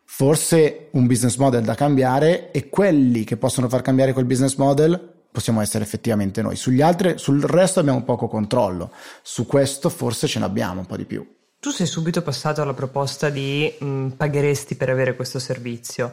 forse 0.04 0.88
un 0.92 1.06
business 1.06 1.36
model 1.36 1.64
da 1.64 1.74
cambiare 1.74 2.50
e 2.50 2.68
quelli 2.68 3.24
che 3.24 3.36
possono 3.36 3.68
far 3.68 3.82
cambiare 3.82 4.12
quel 4.12 4.24
business 4.24 4.56
model 4.56 5.16
possiamo 5.30 5.60
essere 5.60 5.84
effettivamente 5.84 6.40
noi. 6.40 6.56
Sugli 6.56 6.80
altri, 6.80 7.18
sul 7.18 7.42
resto 7.42 7.80
abbiamo 7.80 8.02
poco 8.02 8.26
controllo. 8.26 8.90
Su 9.22 9.46
questo 9.46 9.88
forse 9.88 10.26
ce 10.26 10.38
n'abbiamo 10.38 10.80
un 10.80 10.86
po' 10.86 10.96
di 10.96 11.04
più. 11.04 11.26
Tu 11.60 11.70
sei 11.70 11.86
subito 11.86 12.22
passato 12.22 12.62
alla 12.62 12.74
proposta 12.74 13.30
di 13.30 13.72
mh, 13.78 13.86
mm, 13.86 14.08
pagheresti 14.10 14.76
per 14.76 14.90
avere 14.90 15.16
questo 15.16 15.38
servizio. 15.38 16.12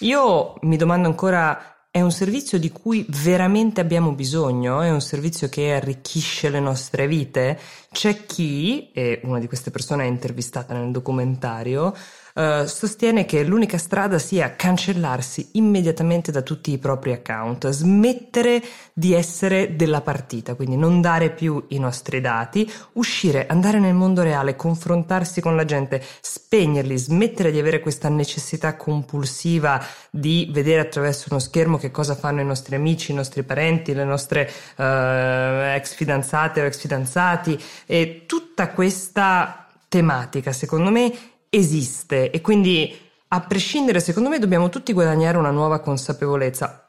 Io 0.00 0.54
mi 0.62 0.76
domando 0.76 1.08
ancora 1.08 1.76
è 1.96 2.02
un 2.02 2.12
servizio 2.12 2.58
di 2.58 2.70
cui 2.70 3.06
veramente 3.08 3.80
abbiamo 3.80 4.12
bisogno? 4.12 4.82
È 4.82 4.90
un 4.90 5.00
servizio 5.00 5.48
che 5.48 5.72
arricchisce 5.72 6.50
le 6.50 6.60
nostre 6.60 7.06
vite? 7.06 7.58
C'è 7.90 8.26
chi, 8.26 8.90
e 8.92 9.20
una 9.24 9.38
di 9.38 9.46
queste 9.46 9.70
persone 9.70 10.04
è 10.04 10.06
intervistata 10.06 10.74
nel 10.74 10.90
documentario, 10.90 11.94
uh, 12.36 12.66
sostiene 12.66 13.24
che 13.24 13.42
l'unica 13.42 13.78
strada 13.78 14.18
sia 14.18 14.54
cancellarsi 14.54 15.50
immediatamente 15.52 16.30
da 16.30 16.42
tutti 16.42 16.70
i 16.70 16.78
propri 16.78 17.12
account, 17.12 17.68
smettere 17.70 18.62
di 18.92 19.14
essere 19.14 19.74
della 19.76 20.02
partita, 20.02 20.54
quindi 20.54 20.76
non 20.76 21.00
dare 21.00 21.30
più 21.30 21.64
i 21.68 21.78
nostri 21.78 22.20
dati, 22.20 22.70
uscire, 22.92 23.46
andare 23.46 23.78
nel 23.78 23.94
mondo 23.94 24.22
reale, 24.22 24.56
confrontarsi 24.56 25.40
con 25.40 25.56
la 25.56 25.64
gente, 25.64 26.02
spegnerli, 26.20 26.96
smettere 26.96 27.50
di 27.50 27.58
avere 27.58 27.80
questa 27.80 28.08
necessità 28.08 28.76
compulsiva 28.76 29.84
di 30.10 30.48
vedere 30.52 30.80
attraverso 30.80 31.28
uno 31.30 31.40
schermo 31.40 31.78
che 31.78 31.90
cosa 31.90 32.14
fanno 32.14 32.40
i 32.40 32.44
nostri 32.44 32.76
amici, 32.76 33.12
i 33.12 33.14
nostri 33.14 33.42
parenti, 33.42 33.94
le 33.94 34.04
nostre 34.04 34.50
uh, 34.76 34.82
ex 34.82 35.94
fidanzate 35.94 36.60
o 36.60 36.64
ex 36.64 36.78
fidanzati. 36.78 37.58
E 37.86 38.24
tutta 38.26 38.68
questa 38.68 39.66
tematica, 39.88 40.52
secondo 40.52 40.90
me, 40.90 41.12
esiste 41.56 42.30
e 42.30 42.40
quindi 42.40 42.94
a 43.28 43.40
prescindere, 43.40 44.00
secondo 44.00 44.28
me, 44.28 44.38
dobbiamo 44.38 44.68
tutti 44.68 44.92
guadagnare 44.92 45.36
una 45.36 45.50
nuova 45.50 45.80
consapevolezza. 45.80 46.88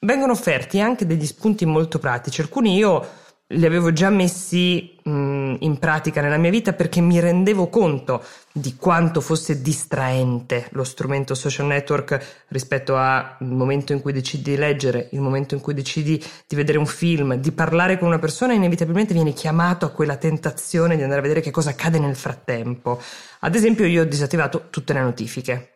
Vengono 0.00 0.32
offerti 0.32 0.80
anche 0.80 1.06
degli 1.06 1.26
spunti 1.26 1.64
molto 1.64 1.98
pratici, 1.98 2.40
alcuni 2.40 2.74
io 2.74 3.06
li 3.50 3.64
avevo 3.64 3.92
già 3.92 4.10
messi 4.10 4.96
mh, 5.04 5.56
in 5.60 5.78
pratica 5.78 6.20
nella 6.20 6.36
mia 6.36 6.50
vita 6.50 6.72
perché 6.72 7.00
mi 7.00 7.20
rendevo 7.20 7.68
conto 7.68 8.24
di 8.52 8.74
quanto 8.74 9.20
fosse 9.20 9.62
distraente 9.62 10.66
lo 10.72 10.82
strumento 10.82 11.34
social 11.34 11.66
network 11.66 12.44
rispetto 12.48 12.96
al 12.96 13.36
momento 13.40 13.92
in 13.92 14.00
cui 14.00 14.12
decidi 14.12 14.50
di 14.50 14.56
leggere, 14.56 15.08
il 15.12 15.20
momento 15.20 15.54
in 15.54 15.60
cui 15.60 15.74
decidi 15.74 16.22
di 16.46 16.56
vedere 16.56 16.78
un 16.78 16.86
film, 16.86 17.36
di 17.36 17.52
parlare 17.52 17.98
con 17.98 18.08
una 18.08 18.18
persona, 18.18 18.52
inevitabilmente 18.52 19.14
vieni 19.14 19.32
chiamato 19.32 19.86
a 19.86 19.90
quella 19.90 20.16
tentazione 20.16 20.96
di 20.96 21.02
andare 21.02 21.20
a 21.20 21.22
vedere 21.22 21.40
che 21.40 21.52
cosa 21.52 21.70
accade 21.70 22.00
nel 22.00 22.16
frattempo. 22.16 23.00
Ad 23.40 23.54
esempio, 23.54 23.86
io 23.86 24.02
ho 24.02 24.06
disattivato 24.06 24.66
tutte 24.70 24.92
le 24.92 25.02
notifiche. 25.02 25.75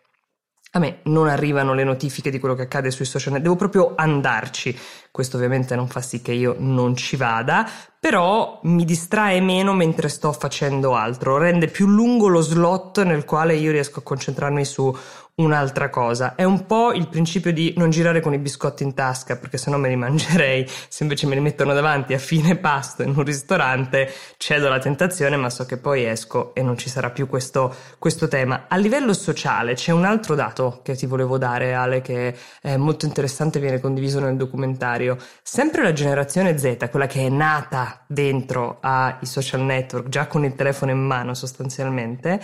A 0.72 0.78
me 0.78 1.00
non 1.04 1.26
arrivano 1.26 1.74
le 1.74 1.82
notifiche 1.82 2.30
di 2.30 2.38
quello 2.38 2.54
che 2.54 2.62
accade 2.62 2.92
sui 2.92 3.04
social 3.04 3.32
network, 3.32 3.58
devo 3.58 3.70
proprio 3.70 3.94
andarci. 3.96 4.78
Questo 5.10 5.36
ovviamente 5.36 5.74
non 5.74 5.88
fa 5.88 6.00
sì 6.00 6.22
che 6.22 6.30
io 6.30 6.54
non 6.58 6.94
ci 6.94 7.16
vada, 7.16 7.68
però 7.98 8.60
mi 8.62 8.84
distrae 8.84 9.40
meno 9.40 9.74
mentre 9.74 10.08
sto 10.08 10.32
facendo 10.32 10.94
altro, 10.94 11.38
rende 11.38 11.66
più 11.66 11.88
lungo 11.88 12.28
lo 12.28 12.40
slot 12.40 13.02
nel 13.02 13.24
quale 13.24 13.56
io 13.56 13.72
riesco 13.72 13.98
a 13.98 14.02
concentrarmi 14.02 14.64
su 14.64 14.96
un'altra 15.42 15.90
cosa. 15.90 16.34
È 16.34 16.44
un 16.44 16.66
po' 16.66 16.92
il 16.92 17.08
principio 17.08 17.52
di 17.52 17.74
non 17.76 17.90
girare 17.90 18.20
con 18.20 18.32
i 18.34 18.38
biscotti 18.38 18.82
in 18.82 18.94
tasca, 18.94 19.36
perché 19.36 19.58
sennò 19.58 19.76
me 19.76 19.88
li 19.88 19.96
mangerei. 19.96 20.66
Se 20.88 21.02
invece 21.02 21.26
me 21.26 21.34
li 21.34 21.40
mettono 21.40 21.72
davanti 21.72 22.14
a 22.14 22.18
fine 22.18 22.56
pasto 22.56 23.02
in 23.02 23.14
un 23.16 23.24
ristorante, 23.24 24.12
cedo 24.36 24.66
alla 24.66 24.78
tentazione, 24.78 25.36
ma 25.36 25.50
so 25.50 25.66
che 25.66 25.78
poi 25.78 26.04
esco 26.04 26.54
e 26.54 26.62
non 26.62 26.76
ci 26.76 26.88
sarà 26.88 27.10
più 27.10 27.26
questo, 27.26 27.74
questo 27.98 28.28
tema. 28.28 28.66
A 28.68 28.76
livello 28.76 29.12
sociale 29.12 29.74
c'è 29.74 29.92
un 29.92 30.04
altro 30.04 30.34
dato 30.34 30.80
che 30.82 30.94
ti 30.94 31.06
volevo 31.06 31.38
dare, 31.38 31.74
Ale, 31.74 32.00
che 32.00 32.36
è 32.60 32.76
molto 32.76 33.06
interessante, 33.06 33.60
viene 33.60 33.80
condiviso 33.80 34.20
nel 34.20 34.36
documentario. 34.36 35.16
Sempre 35.42 35.82
la 35.82 35.92
generazione 35.92 36.58
Z, 36.58 36.88
quella 36.90 37.06
che 37.06 37.26
è 37.26 37.28
nata 37.28 38.04
dentro 38.06 38.78
ai 38.80 39.14
social 39.22 39.62
network, 39.62 40.08
già 40.08 40.26
con 40.26 40.44
il 40.44 40.54
telefono 40.54 40.90
in 40.90 40.98
mano 40.98 41.34
sostanzialmente, 41.34 42.40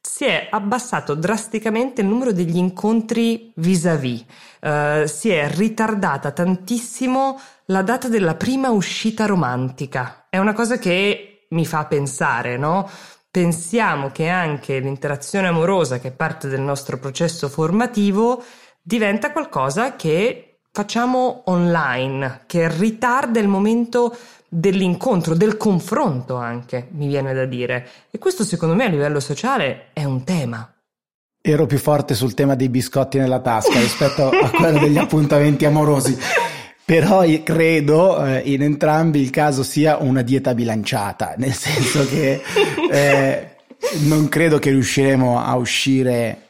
si 0.00 0.24
è 0.24 0.48
abbassato 0.50 1.14
drasticamente 1.14 2.00
il 2.00 2.06
numero 2.06 2.32
degli 2.32 2.56
incontri 2.56 3.52
vis-à-vis, 3.56 4.24
uh, 4.60 5.06
si 5.06 5.30
è 5.30 5.48
ritardata 5.48 6.30
tantissimo 6.30 7.38
la 7.66 7.82
data 7.82 8.08
della 8.08 8.34
prima 8.34 8.70
uscita 8.70 9.26
romantica. 9.26 10.26
È 10.28 10.38
una 10.38 10.52
cosa 10.52 10.78
che 10.78 11.46
mi 11.50 11.66
fa 11.66 11.84
pensare, 11.86 12.56
no? 12.56 12.88
Pensiamo 13.30 14.10
che 14.10 14.28
anche 14.28 14.78
l'interazione 14.78 15.48
amorosa, 15.48 16.00
che 16.00 16.08
è 16.08 16.12
parte 16.12 16.48
del 16.48 16.60
nostro 16.60 16.98
processo 16.98 17.48
formativo, 17.48 18.42
diventa 18.82 19.30
qualcosa 19.30 19.94
che 19.94 20.60
facciamo 20.72 21.42
online, 21.46 22.42
che 22.46 22.68
ritarda 22.68 23.38
il 23.40 23.48
momento 23.48 24.16
dell'incontro, 24.52 25.34
del 25.34 25.56
confronto 25.56 26.34
anche, 26.34 26.88
mi 26.90 27.06
viene 27.06 27.32
da 27.32 27.46
dire. 27.46 27.86
E 28.10 28.18
questo 28.18 28.42
secondo 28.42 28.74
me 28.74 28.84
a 28.84 28.88
livello 28.88 29.20
sociale 29.20 29.86
è 29.92 30.04
un 30.04 30.24
tema. 30.24 30.74
Ero 31.40 31.66
più 31.66 31.78
forte 31.78 32.14
sul 32.14 32.34
tema 32.34 32.56
dei 32.56 32.68
biscotti 32.68 33.16
nella 33.16 33.40
tasca 33.40 33.78
rispetto 33.78 34.28
a 34.28 34.50
quello 34.50 34.80
degli 34.80 34.98
appuntamenti 34.98 35.64
amorosi. 35.64 36.18
Però 36.84 37.22
credo 37.44 38.26
eh, 38.26 38.40
in 38.46 38.62
entrambi 38.62 39.20
il 39.20 39.30
caso 39.30 39.62
sia 39.62 39.98
una 39.98 40.22
dieta 40.22 40.52
bilanciata, 40.54 41.34
nel 41.38 41.52
senso 41.52 42.04
che 42.04 42.42
eh, 42.90 43.56
non 44.00 44.28
credo 44.28 44.58
che 44.58 44.70
riusciremo 44.70 45.40
a 45.40 45.54
uscire 45.54 46.48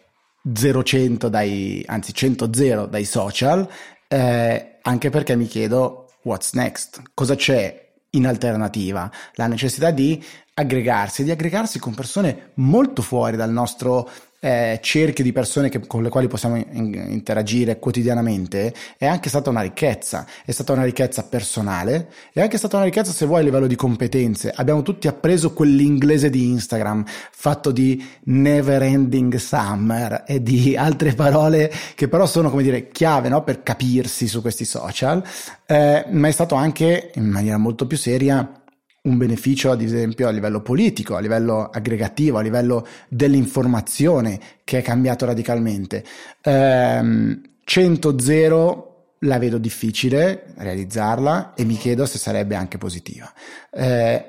0-100 0.49 1.27
dai, 1.27 1.85
anzi 1.87 2.13
100-0 2.13 2.89
dai 2.89 3.05
social, 3.05 3.69
eh, 4.09 4.79
anche 4.81 5.11
perché 5.11 5.37
mi 5.37 5.47
chiedo 5.47 6.07
what's 6.23 6.55
next, 6.55 7.03
cosa 7.13 7.35
c'è 7.35 7.80
in 8.11 8.27
alternativa, 8.27 9.11
la 9.35 9.47
necessità 9.47 9.91
di 9.91 10.23
aggregarsi, 10.55 11.25
di 11.25 11.31
aggregarsi 11.31 11.79
con 11.79 11.95
persone 11.95 12.51
molto 12.55 13.03
fuori 13.03 13.37
dal 13.37 13.51
nostro 13.51 14.09
eh, 14.41 14.79
cerchio 14.83 15.23
di 15.23 15.33
persone 15.33 15.69
che, 15.69 15.87
con 15.87 16.03
le 16.03 16.09
quali 16.09 16.27
possiamo 16.27 16.57
in, 16.57 16.95
interagire 17.09 17.79
quotidianamente 17.79 18.75
è 18.97 19.07
anche 19.07 19.29
stata 19.29 19.51
una 19.51 19.61
ricchezza, 19.61 20.27
è 20.45 20.51
stata 20.51 20.73
una 20.73 20.85
ricchezza 20.85 21.25
personale, 21.25 22.09
è 22.33 22.41
anche 22.41 22.57
stata 22.57 22.77
una 22.77 22.87
ricchezza 22.87 23.13
se 23.13 23.27
vuoi 23.27 23.41
a 23.41 23.45
livello 23.45 23.67
di 23.67 23.77
competenze. 23.77 24.51
Abbiamo 24.55 24.83
tutti 24.83 25.07
appreso 25.09 25.53
quell'inglese 25.53 26.31
di 26.31 26.49
Instagram 26.49 27.05
fatto 27.07 27.71
di 27.71 28.03
never 28.25 28.83
ending 28.83 29.37
summer 29.37 30.25
e 30.27 30.43
di 30.43 30.75
altre 30.77 31.15
parole 31.15 31.71
che 31.95 32.09
però 32.09 32.27
sono 32.27 32.49
come 32.49 32.63
dire 32.63 32.89
chiave 32.89 33.29
no? 33.29 33.45
per 33.45 33.63
capirsi 33.63 34.27
su 34.27 34.41
questi 34.41 34.65
social, 34.65 35.23
eh, 35.67 36.07
ma 36.09 36.29
è 36.29 36.33
stato 36.33 36.55
anche 36.55 37.11
in 37.15 37.29
maniera 37.29 37.59
molto 37.59 37.87
più 37.87 37.99
seria 37.99 38.60
un 39.03 39.17
beneficio 39.17 39.71
ad 39.71 39.81
esempio 39.81 40.29
a 40.29 40.31
livello 40.31 40.61
politico, 40.61 41.17
a 41.17 41.21
livello 41.21 41.71
aggregativo, 41.71 42.39
a 42.39 42.43
livello 42.43 42.87
dell'informazione 43.09 44.41
che 44.65 44.79
è 44.79 44.83
cambiato 44.83 45.25
radicalmente. 45.25 46.05
Ehm, 46.43 47.41
100-0 47.65 48.89
la 49.21 49.39
vedo 49.39 49.59
difficile 49.59 50.53
realizzarla 50.57 51.55
e 51.55 51.65
mi 51.65 51.77
chiedo 51.77 52.07
se 52.07 52.19
sarebbe 52.19 52.55
anche 52.55 52.79
positiva. 52.79 53.33
Eh, 53.71 54.25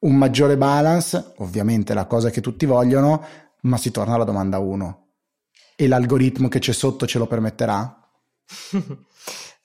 un 0.00 0.14
maggiore 0.14 0.56
balance, 0.56 1.32
ovviamente 1.36 1.94
la 1.94 2.06
cosa 2.06 2.30
che 2.30 2.40
tutti 2.40 2.66
vogliono, 2.66 3.24
ma 3.62 3.76
si 3.76 3.90
torna 3.90 4.14
alla 4.14 4.24
domanda 4.24 4.58
1. 4.58 5.06
E 5.76 5.88
l'algoritmo 5.88 6.48
che 6.48 6.58
c'è 6.58 6.72
sotto 6.72 7.06
ce 7.06 7.18
lo 7.18 7.26
permetterà? 7.26 7.94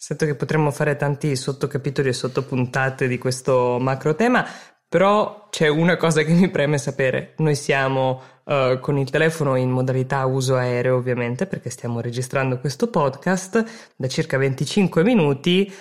Sento 0.04 0.26
che 0.26 0.36
potremmo 0.36 0.70
fare 0.70 0.98
tanti 0.98 1.34
sottocapitoli 1.34 2.10
e 2.10 2.14
sottopuntate 2.14 3.08
di 3.08 3.18
questo 3.18 3.78
macro 3.80 4.16
tema. 4.16 4.46
Però 4.90 5.48
c'è 5.50 5.70
una 5.70 5.96
cosa 5.96 6.24
che 6.24 6.34
mi 6.34 6.50
preme 6.50 6.78
sapere. 6.78 7.36
Noi 7.38 7.56
siamo 7.56 8.22
uh, 8.44 8.82
con 8.82 8.98
il 8.98 9.10
telefono 9.10 9.56
in 9.56 9.70
modalità 9.70 10.26
uso 10.26 10.58
aereo, 10.58 10.98
ovviamente, 10.98 11.46
perché 11.46 11.70
stiamo 11.70 12.02
registrando 12.02 12.60
questo 12.60 12.90
podcast 12.90 13.94
da 13.96 14.10
circa 14.10 14.38
25 14.38 15.06
minuti. 15.06 15.74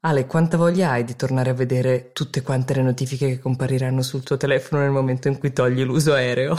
Ale, 0.00 0.24
quanta 0.24 0.56
voglia 0.56 0.92
hai 0.92 1.04
di 1.04 1.14
tornare 1.14 1.50
a 1.50 1.52
vedere 1.52 2.12
tutte 2.14 2.40
quante 2.40 2.72
le 2.72 2.82
notifiche 2.82 3.26
che 3.26 3.38
compariranno 3.38 4.00
sul 4.00 4.22
tuo 4.22 4.38
telefono 4.38 4.80
nel 4.80 4.90
momento 4.90 5.28
in 5.28 5.38
cui 5.38 5.52
togli 5.52 5.84
l'uso 5.84 6.14
aereo? 6.14 6.56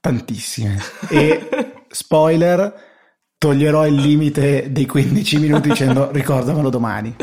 Tantissime. 0.00 0.78
E 1.10 1.84
spoiler, 1.88 2.88
toglierò 3.38 3.86
il 3.86 3.94
limite 3.94 4.66
dei 4.72 4.84
15 4.84 5.38
minuti 5.38 5.68
dicendo 5.68 6.10
ricordamelo 6.12 6.70
domani. 6.70 7.14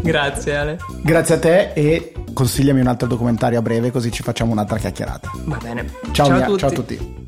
Grazie 0.00 0.56
Ale. 0.56 0.78
Grazie 1.02 1.34
a 1.34 1.38
te 1.38 1.72
e 1.74 2.14
consigliami 2.32 2.80
un 2.80 2.86
altro 2.86 3.06
documentario 3.06 3.58
a 3.58 3.62
breve 3.62 3.90
così 3.90 4.10
ci 4.10 4.22
facciamo 4.22 4.52
un'altra 4.52 4.78
chiacchierata. 4.78 5.30
Va 5.44 5.58
bene. 5.62 5.90
Ciao, 6.12 6.26
ciao, 6.26 6.30
mia, 6.30 6.44
a, 6.44 6.46
tutti. 6.46 6.58
ciao 6.58 6.70
a 6.70 6.72
tutti. 6.72 7.24